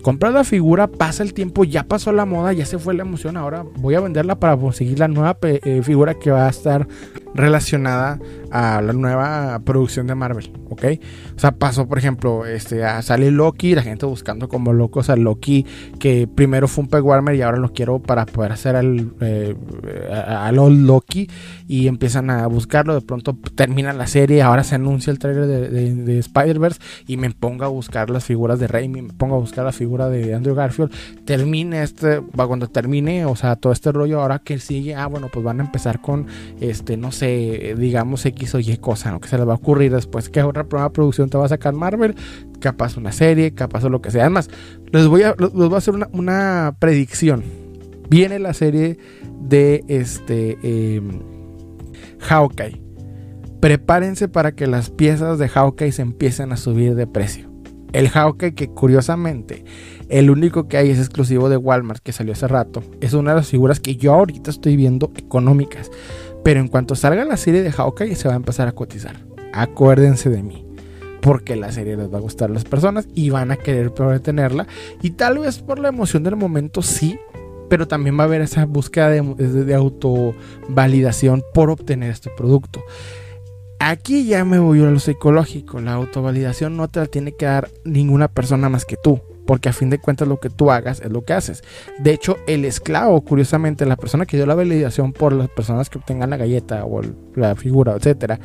Comprar 0.07 0.33
la 0.33 0.45
figura, 0.45 0.87
pasa 0.87 1.25
el 1.25 1.35
tiempo, 1.35 1.65
ya 1.65 1.83
pasó 1.83 2.13
la 2.13 2.27
moda, 2.27 2.53
ya 2.53 2.65
se 2.65 2.79
fue 2.79 2.95
la 2.95 3.03
emoción, 3.03 3.37
ahora 3.37 3.65
voy 3.79 3.97
a 3.97 4.01
venderla 4.01 4.39
para 4.39 4.57
conseguir 4.57 5.01
la 5.01 5.09
nueva 5.09 5.37
eh, 5.43 5.83
figura 5.83 6.15
que 6.15 6.31
va 6.31 6.47
a 6.47 6.49
estar 6.49 6.87
relacionada 7.35 8.21
a 8.51 8.81
la 8.81 8.93
nueva 8.93 9.59
producción 9.65 10.07
de 10.07 10.15
Marvel, 10.15 10.53
¿ok? 10.71 10.85
O 11.35 11.39
sea, 11.39 11.53
pasó, 11.53 11.87
por 11.87 11.99
ejemplo, 11.99 12.47
este, 12.47 12.83
sale 13.03 13.31
Loki, 13.31 13.75
la 13.75 13.83
gente 13.83 14.07
buscando 14.07 14.49
como 14.49 14.73
locos 14.73 15.11
a 15.11 15.17
Loki, 15.17 15.67
que 15.99 16.27
primero 16.33 16.69
fue 16.69 16.85
un 16.85 16.91
peg 16.91 17.05
warmer 17.05 17.35
y 17.35 17.43
ahora 17.43 17.59
lo 17.59 17.73
quiero 17.73 17.99
para 17.99 18.27
poder 18.27 18.53
hacer 18.53 18.77
al, 18.77 19.13
eh, 19.21 19.55
al 20.11 20.59
old 20.59 20.87
Loki, 20.87 21.29
y 21.67 21.89
empiezan 21.89 22.31
a 22.31 22.47
buscarlo, 22.47 22.95
de 22.95 23.01
pronto 23.01 23.37
termina 23.55 23.93
la 23.93 24.07
serie, 24.07 24.43
ahora 24.43 24.65
se 24.65 24.77
anuncia 24.77 25.11
el 25.11 25.19
trailer 25.19 25.47
de, 25.47 26.19
Spider-Verse, 26.19 26.81
y 27.07 27.17
me 27.17 27.31
pongo 27.33 27.65
a 27.65 27.69
buscar 27.69 28.09
las 28.09 28.25
figuras 28.25 28.59
de 28.59 28.69
Raimi, 28.69 29.03
me 29.03 29.13
pongo 29.13 29.35
a 29.35 29.39
buscar 29.39 29.65
la 29.65 29.73
de 29.97 30.35
Andrew 30.35 30.55
Garfield, 30.55 30.93
termine 31.25 31.83
este, 31.83 32.21
cuando 32.37 32.69
termine, 32.69 33.27
o 33.27 33.37
sea, 33.37 33.57
todo 33.57 33.73
este 33.73 33.93
rollo, 33.93 34.21
ahora 34.21 34.39
que 34.39 34.59
sigue, 34.59 34.95
ah, 34.95 35.07
bueno, 35.07 35.29
pues 35.33 35.45
van 35.45 35.61
a 35.61 35.65
empezar 35.65 36.01
con, 36.01 36.27
este, 36.61 36.97
no 36.97 37.13
sé, 37.13 37.75
digamos, 37.77 38.25
X 38.27 38.55
o 38.55 38.59
Y 38.59 38.77
cosa, 38.77 39.11
¿no? 39.11 39.21
Que 39.21 39.29
se 39.29 39.39
les 39.39 39.47
va 39.47 39.53
a 39.53 39.57
ocurrir 39.57 39.93
después. 39.93 40.29
que 40.29 40.43
otra 40.43 40.67
nueva 40.71 40.91
producción 40.91 41.29
te 41.31 41.39
va 41.39 41.47
a 41.47 41.49
sacar 41.49 41.75
Marvel? 41.75 42.15
Capaz 42.61 42.97
una 42.97 43.13
serie, 43.13 43.53
capaz 43.53 43.85
o 43.85 43.89
lo 43.89 44.01
que 44.01 44.11
sea. 44.11 44.23
Además, 44.23 44.51
les 44.93 45.07
voy 45.07 45.23
a, 45.23 45.35
les 45.39 45.53
voy 45.53 45.75
a 45.75 45.79
hacer 45.79 45.95
una, 46.13 46.77
predicción. 46.79 47.45
Viene 48.09 48.39
la 48.39 48.55
serie 48.55 48.99
de 49.41 49.85
este 49.89 50.59
eh, 50.63 51.03
Hawkeye. 52.21 52.81
Prepárense 53.61 54.29
para 54.29 54.53
que 54.53 54.67
las 54.67 54.91
piezas 54.91 55.39
de 55.39 55.49
Hawkeye 55.49 55.93
se 55.93 56.03
empiecen 56.03 56.53
a 56.53 56.57
subir 56.57 56.95
de 56.95 57.07
precio. 57.07 57.56
El 57.93 58.09
Hawkeye 58.09 58.55
que 58.55 58.69
curiosamente 58.69 59.65
el 60.09 60.31
único 60.31 60.69
que 60.69 60.77
hay 60.77 60.91
es 60.91 60.99
exclusivo 60.99 61.49
de 61.49 61.57
Walmart 61.57 62.03
que 62.03 62.13
salió 62.13 62.33
hace 62.33 62.47
rato. 62.47 62.83
Es 63.01 63.13
una 63.13 63.33
de 63.33 63.39
las 63.39 63.49
figuras 63.49 63.81
que 63.81 63.97
yo 63.97 64.15
ahorita 64.15 64.51
estoy 64.51 64.77
viendo 64.77 65.11
económicas. 65.17 65.91
Pero 66.45 66.61
en 66.61 66.69
cuanto 66.69 66.95
salga 66.95 67.25
la 67.25 67.37
serie 67.37 67.63
de 67.63 67.73
Hawkeye 67.73 68.15
se 68.15 68.29
va 68.29 68.35
a 68.35 68.37
empezar 68.37 68.69
a 68.69 68.73
cotizar. 68.73 69.17
Acuérdense 69.53 70.31
de 70.31 70.43
mí. 70.43 70.65
Porque 71.21 71.57
la 71.57 71.73
serie 71.73 71.97
les 71.97 72.13
va 72.13 72.19
a 72.19 72.21
gustar 72.21 72.51
a 72.51 72.55
las 72.55 72.65
personas 72.65 73.09
y 73.15 73.31
van 73.31 73.51
a 73.51 73.57
querer 73.57 73.91
tenerla. 74.21 74.69
Y 75.03 75.11
tal 75.11 75.39
vez 75.39 75.59
por 75.59 75.81
la 75.81 75.89
emoción 75.89 76.23
del 76.23 76.37
momento 76.37 76.83
sí. 76.83 77.19
Pero 77.69 77.89
también 77.89 78.17
va 78.17 78.23
a 78.23 78.27
haber 78.27 78.43
esa 78.43 78.65
búsqueda 78.65 79.09
de, 79.09 79.23
de 79.23 79.75
autovalidación 79.75 81.43
por 81.53 81.71
obtener 81.71 82.13
este 82.13 82.31
producto. 82.31 82.81
Aquí 83.79 84.27
ya 84.27 84.45
me 84.45 84.59
voy 84.59 84.81
a 84.83 84.91
lo 84.91 84.99
psicológico. 84.99 85.81
La 85.81 85.93
autovalidación 85.93 86.77
no 86.77 86.89
te 86.89 87.01
la 87.01 87.07
tiene 87.07 87.33
que 87.33 87.47
dar 87.47 87.69
ninguna 87.85 88.29
persona 88.29 88.69
más 88.69 88.85
que 88.85 88.97
tú 88.97 89.21
porque 89.47 89.69
a 89.69 89.73
fin 89.73 89.89
de 89.91 89.99
cuentas 89.99 90.29
lo 90.29 90.41
que 90.41 90.51
tú 90.51 90.71
hagas 90.71 91.01
es 91.01 91.11
lo 91.11 91.25
que 91.25 91.33
haces. 91.33 91.63
De 91.99 92.13
hecho, 92.13 92.37
el 92.47 92.65
esclavo, 92.65 93.23
curiosamente, 93.23 93.87
la 93.87 93.97
persona 93.97 94.27
que 94.27 94.37
dio 94.37 94.45
la 94.45 94.55
validación 94.55 95.13
por 95.13 95.33
las 95.33 95.49
personas 95.49 95.89
que 95.89 95.99
obtengan 95.99 96.31
la 96.31 96.37
galleta 96.37 96.85
o 96.85 97.01
la 97.35 97.55
figura, 97.55 97.95
etcétera, 97.95 98.41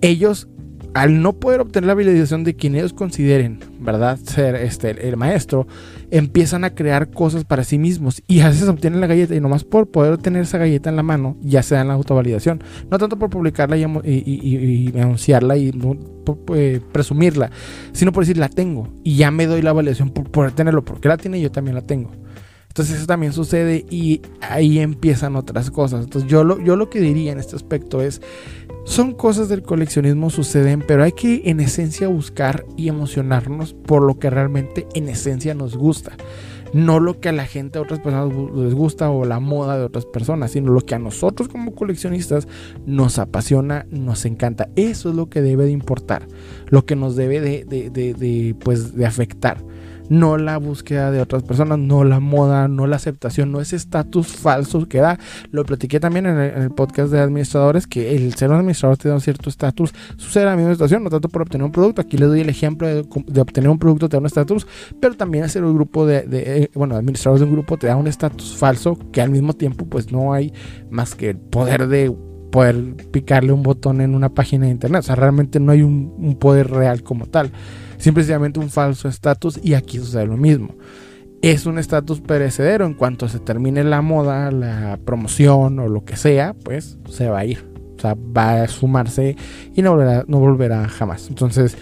ellos 0.00 0.48
al 0.94 1.22
no 1.22 1.32
poder 1.32 1.60
obtener 1.60 1.86
la 1.86 1.94
validación 1.94 2.44
de 2.44 2.54
quien 2.54 2.74
ellos 2.74 2.92
consideren, 2.92 3.60
¿verdad? 3.80 4.18
Ser 4.18 4.56
este, 4.56 5.08
el 5.08 5.16
maestro, 5.16 5.66
empiezan 6.10 6.64
a 6.64 6.74
crear 6.74 7.10
cosas 7.10 7.44
para 7.44 7.64
sí 7.64 7.78
mismos 7.78 8.22
y 8.26 8.40
a 8.40 8.48
veces 8.48 8.68
obtienen 8.68 9.00
la 9.00 9.06
galleta 9.06 9.34
y 9.34 9.40
nomás 9.40 9.64
por 9.64 9.90
poder 9.90 10.18
tener 10.18 10.42
esa 10.42 10.58
galleta 10.58 10.90
en 10.90 10.96
la 10.96 11.02
mano 11.02 11.36
ya 11.40 11.62
se 11.62 11.74
dan 11.74 11.88
la 11.88 11.94
autovalidación. 11.94 12.62
No 12.90 12.98
tanto 12.98 13.18
por 13.18 13.30
publicarla 13.30 13.76
y, 13.76 13.84
y, 14.04 14.92
anunciarla 14.98 15.56
y 15.56 15.72
eh, 16.54 16.80
presumirla, 16.92 17.50
sino 17.92 18.12
por 18.12 18.24
decir 18.24 18.36
la 18.36 18.48
tengo 18.48 18.88
y 19.02 19.16
ya 19.16 19.30
me 19.30 19.46
doy 19.46 19.62
la 19.62 19.72
validación 19.72 20.10
por 20.10 20.30
poder 20.30 20.52
tenerlo, 20.52 20.84
porque 20.84 21.08
la 21.08 21.16
tiene 21.16 21.38
y 21.38 21.42
yo 21.42 21.50
también 21.50 21.74
la 21.74 21.82
tengo. 21.82 22.10
Entonces 22.72 22.96
eso 22.96 23.06
también 23.06 23.34
sucede 23.34 23.84
y 23.90 24.22
ahí 24.40 24.78
empiezan 24.78 25.36
otras 25.36 25.70
cosas. 25.70 26.04
Entonces 26.04 26.30
yo 26.30 26.42
lo, 26.42 26.58
yo 26.58 26.74
lo 26.74 26.88
que 26.88 27.00
diría 27.00 27.30
en 27.30 27.38
este 27.38 27.54
aspecto 27.54 28.00
es, 28.00 28.22
son 28.84 29.14
cosas 29.14 29.48
del 29.48 29.62
coleccionismo 29.62 30.30
suceden, 30.30 30.82
pero 30.86 31.04
hay 31.04 31.12
que 31.12 31.42
en 31.46 31.60
esencia 31.60 32.08
buscar 32.08 32.64
y 32.76 32.88
emocionarnos 32.88 33.74
por 33.74 34.02
lo 34.02 34.18
que 34.18 34.28
realmente 34.28 34.86
en 34.94 35.08
esencia 35.08 35.54
nos 35.54 35.76
gusta. 35.76 36.12
No 36.72 37.00
lo 37.00 37.20
que 37.20 37.28
a 37.28 37.32
la 37.32 37.44
gente, 37.44 37.78
a 37.78 37.82
otras 37.82 38.00
personas 38.00 38.32
les 38.56 38.74
gusta 38.74 39.10
o 39.10 39.26
la 39.26 39.40
moda 39.40 39.78
de 39.78 39.84
otras 39.84 40.06
personas, 40.06 40.52
sino 40.52 40.72
lo 40.72 40.80
que 40.80 40.94
a 40.94 40.98
nosotros 40.98 41.48
como 41.48 41.74
coleccionistas 41.74 42.48
nos 42.86 43.18
apasiona, 43.18 43.86
nos 43.90 44.24
encanta. 44.24 44.70
Eso 44.74 45.10
es 45.10 45.14
lo 45.14 45.28
que 45.28 45.42
debe 45.42 45.66
de 45.66 45.70
importar, 45.70 46.26
lo 46.68 46.86
que 46.86 46.96
nos 46.96 47.14
debe 47.14 47.40
de, 47.40 47.64
de, 47.64 47.90
de 47.90 48.56
pues, 48.58 48.96
de 48.96 49.04
afectar 49.04 49.62
no 50.08 50.36
la 50.38 50.58
búsqueda 50.58 51.10
de 51.10 51.20
otras 51.20 51.42
personas, 51.42 51.78
no 51.78 52.04
la 52.04 52.20
moda, 52.20 52.68
no 52.68 52.86
la 52.86 52.96
aceptación, 52.96 53.52
no 53.52 53.60
ese 53.60 53.76
estatus 53.76 54.28
falso 54.28 54.86
que 54.88 54.98
da. 54.98 55.18
Lo 55.50 55.64
platiqué 55.64 56.00
también 56.00 56.26
en 56.26 56.38
el, 56.38 56.70
podcast 56.70 57.12
de 57.12 57.20
administradores, 57.20 57.86
que 57.86 58.14
el 58.14 58.34
ser 58.34 58.50
un 58.50 58.56
administrador 58.56 58.96
te 58.96 59.08
da 59.08 59.14
un 59.14 59.20
cierto 59.20 59.50
estatus, 59.50 59.92
sucede 60.16 60.44
la 60.44 60.56
misma 60.56 60.72
situación, 60.72 61.04
no 61.04 61.10
tanto 61.10 61.28
por 61.28 61.42
obtener 61.42 61.64
un 61.64 61.72
producto, 61.72 62.00
aquí 62.00 62.16
le 62.16 62.26
doy 62.26 62.40
el 62.40 62.48
ejemplo 62.48 62.86
de, 62.86 63.00
obtener 63.40 63.68
un 63.68 63.78
producto 63.78 64.08
te 64.08 64.16
da 64.16 64.20
un 64.20 64.26
estatus, 64.26 64.66
pero 65.00 65.14
también 65.14 65.44
hacer 65.44 65.64
un 65.64 65.74
grupo 65.74 66.06
de, 66.06 66.22
de 66.22 66.62
eh, 66.62 66.70
bueno, 66.74 66.96
administradores 66.96 67.40
de 67.40 67.46
un 67.46 67.52
grupo 67.52 67.76
te 67.76 67.86
da 67.86 67.96
un 67.96 68.06
estatus 68.06 68.56
falso 68.56 68.98
que 69.12 69.20
al 69.20 69.30
mismo 69.30 69.52
tiempo 69.52 69.86
pues 69.86 70.12
no 70.12 70.32
hay 70.32 70.52
más 70.90 71.14
que 71.14 71.30
el 71.30 71.36
poder 71.36 71.88
de 71.88 72.14
poder 72.50 72.94
picarle 73.10 73.52
un 73.52 73.62
botón 73.62 74.00
en 74.02 74.14
una 74.14 74.28
página 74.28 74.66
de 74.66 74.72
internet. 74.72 75.00
O 75.00 75.02
sea, 75.02 75.14
realmente 75.14 75.58
no 75.58 75.72
hay 75.72 75.82
un, 75.82 76.14
un 76.18 76.36
poder 76.36 76.70
real 76.70 77.02
como 77.02 77.26
tal 77.26 77.50
simplemente 78.02 78.58
un 78.58 78.68
falso 78.68 79.08
estatus 79.08 79.60
y 79.62 79.74
aquí 79.74 79.98
sucede 79.98 80.26
lo 80.26 80.36
mismo. 80.36 80.74
Es 81.40 81.66
un 81.66 81.78
estatus 81.78 82.20
perecedero, 82.20 82.84
en 82.84 82.94
cuanto 82.94 83.28
se 83.28 83.38
termine 83.38 83.84
la 83.84 84.02
moda, 84.02 84.50
la 84.50 84.98
promoción 85.04 85.78
o 85.78 85.88
lo 85.88 86.04
que 86.04 86.16
sea, 86.16 86.54
pues 86.54 86.98
se 87.08 87.28
va 87.28 87.40
a 87.40 87.44
ir. 87.44 87.64
O 87.96 88.00
sea, 88.00 88.14
va 88.14 88.62
a 88.62 88.68
sumarse 88.68 89.36
y 89.74 89.82
no 89.82 89.92
volverá, 89.92 90.24
no 90.26 90.38
volverá 90.40 90.88
jamás. 90.88 91.28
Entonces, 91.28 91.76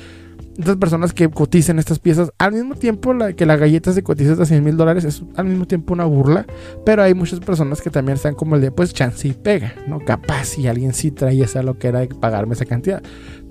estas 0.59 0.77
personas 0.77 1.13
que 1.13 1.29
coticen 1.29 1.79
estas 1.79 1.99
piezas, 1.99 2.33
al 2.39 2.53
mismo 2.53 2.75
tiempo 2.75 3.15
la, 3.15 3.33
que 3.33 3.47
la 3.47 3.57
galleta 3.57 3.93
se 3.93 4.03
cotiza 4.03 4.33
hasta 4.33 4.45
100 4.45 4.65
mil 4.65 4.77
dólares, 4.77 5.05
es 5.05 5.23
al 5.37 5.47
mismo 5.47 5.67
tiempo 5.67 5.95
una 5.95 6.05
burla, 6.05 6.47
pero 6.85 7.03
hay 7.03 7.15
muchas 7.15 7.41
personas 7.41 7.81
que 7.81 7.91
también 7.91 8.17
están 8.17 8.35
como 8.35 8.57
el 8.57 8.63
de, 8.63 8.71
pues 8.71 8.93
chance 8.93 9.29
y 9.29 9.33
pega, 9.33 9.75
¿no? 9.87 10.01
Capaz 10.01 10.47
si 10.47 10.67
alguien 10.67 10.93
sí 10.93 11.11
trae 11.11 11.41
esa 11.43 11.63
lo 11.63 11.79
que 11.79 11.89
era 11.89 12.01
de 12.01 12.09
pagarme 12.09 12.55
esa 12.55 12.65
cantidad, 12.65 13.03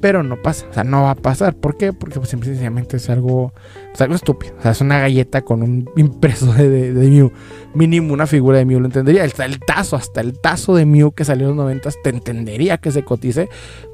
pero 0.02 0.24
no 0.24 0.42
pasa, 0.42 0.66
o 0.70 0.74
sea, 0.74 0.84
no 0.84 1.04
va 1.04 1.12
a 1.12 1.16
pasar. 1.16 1.56
¿Por 1.56 1.78
qué? 1.78 1.94
Porque 1.94 2.20
pues 2.20 2.30
sencillamente 2.30 2.98
es 2.98 3.10
algo, 3.10 3.54
es 3.94 4.02
algo 4.02 4.16
estúpido, 4.16 4.54
o 4.60 4.62
sea, 4.62 4.72
es 4.72 4.82
una 4.82 5.00
galleta 5.00 5.42
con 5.42 5.64
un 5.64 5.90
impreso 5.96 6.54
de, 6.54 6.70
de, 6.70 6.94
de 6.94 7.10
Mew, 7.10 7.32
mínimo 7.74 8.14
una 8.14 8.28
figura 8.28 8.58
de 8.58 8.66
Mew 8.66 8.80
lo 8.80 8.86
entendería, 8.86 9.24
el, 9.24 9.34
el 9.40 9.60
tazo, 9.60 9.96
hasta 9.96 10.22
el 10.22 10.40
tazo 10.40 10.76
de 10.76 10.86
Mew 10.86 11.12
que 11.12 11.26
salió 11.26 11.50
en 11.50 11.56
los 11.56 11.66
90 11.66 11.90
te 12.04 12.10
entendería 12.10 12.78
que 12.78 12.92
se 12.92 13.04
cotice, 13.04 13.50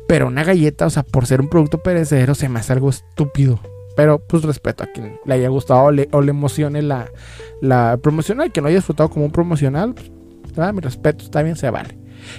pero 0.08 0.28
una 0.28 0.44
galleta, 0.44 0.86
o 0.86 0.90
sea, 0.90 1.04
por 1.04 1.26
ser 1.26 1.42
un 1.42 1.50
producto 1.50 1.82
perecedero, 1.82 2.36
se 2.36 2.50
me 2.50 2.60
hace 2.60 2.74
algo 2.74 2.90
estúpido. 2.90 3.60
Pero 3.96 4.20
pues 4.20 4.44
respeto 4.44 4.84
a 4.84 4.88
quien 4.88 5.20
le 5.26 5.36
haya 5.36 5.48
gustado 5.48 5.86
o 5.86 5.92
le, 5.92 6.10
emocione 6.12 6.82
la, 6.82 7.10
la 7.62 7.98
promocional, 8.02 8.52
que 8.52 8.62
no 8.62 8.68
haya 8.68 8.78
disfrutado 8.78 9.10
como 9.10 9.26
un 9.26 9.32
promocional, 9.32 9.94
pues, 9.94 10.74
mi 10.74 10.82
respeto, 10.82 11.24
está 11.24 11.42
bien, 11.44 11.56
se 11.56 11.70
vale. 11.70 11.98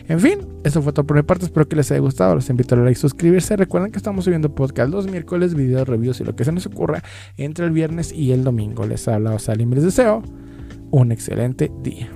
En 0.09 0.20
fin, 0.20 0.40
eso 0.64 0.83
fue 0.83 0.92
todo 0.92 1.07
por 1.07 1.16
mi 1.16 1.22
parte. 1.22 1.44
Espero 1.44 1.68
que 1.68 1.76
les 1.76 1.90
haya 1.90 2.00
gustado. 2.00 2.35
Los 2.35 2.50
invito 2.50 2.74
a 2.74 2.79
like 2.79 2.98
suscribirse. 2.98 3.57
Recuerden 3.57 3.92
que 3.92 3.98
estamos 3.98 4.24
subiendo 4.24 4.55
podcast 4.55 4.90
los 4.90 5.07
miércoles, 5.07 5.55
videos, 5.55 5.88
reviews 5.88 6.20
y 6.20 6.24
lo 6.24 6.35
que 6.35 6.44
se 6.44 6.52
nos 6.52 6.66
ocurra 6.66 7.02
entre 7.37 7.66
el 7.66 7.70
viernes 7.70 8.12
y 8.12 8.33
el 8.33 8.44
domingo. 8.44 8.87
Les 8.87 9.07
ha 9.09 9.14
hablado 9.14 9.38
Salim 9.38 9.72
y 9.72 9.76
les 9.76 9.85
deseo 9.85 10.22
un 10.90 11.12
excelente 11.12 11.70
día. 11.83 12.09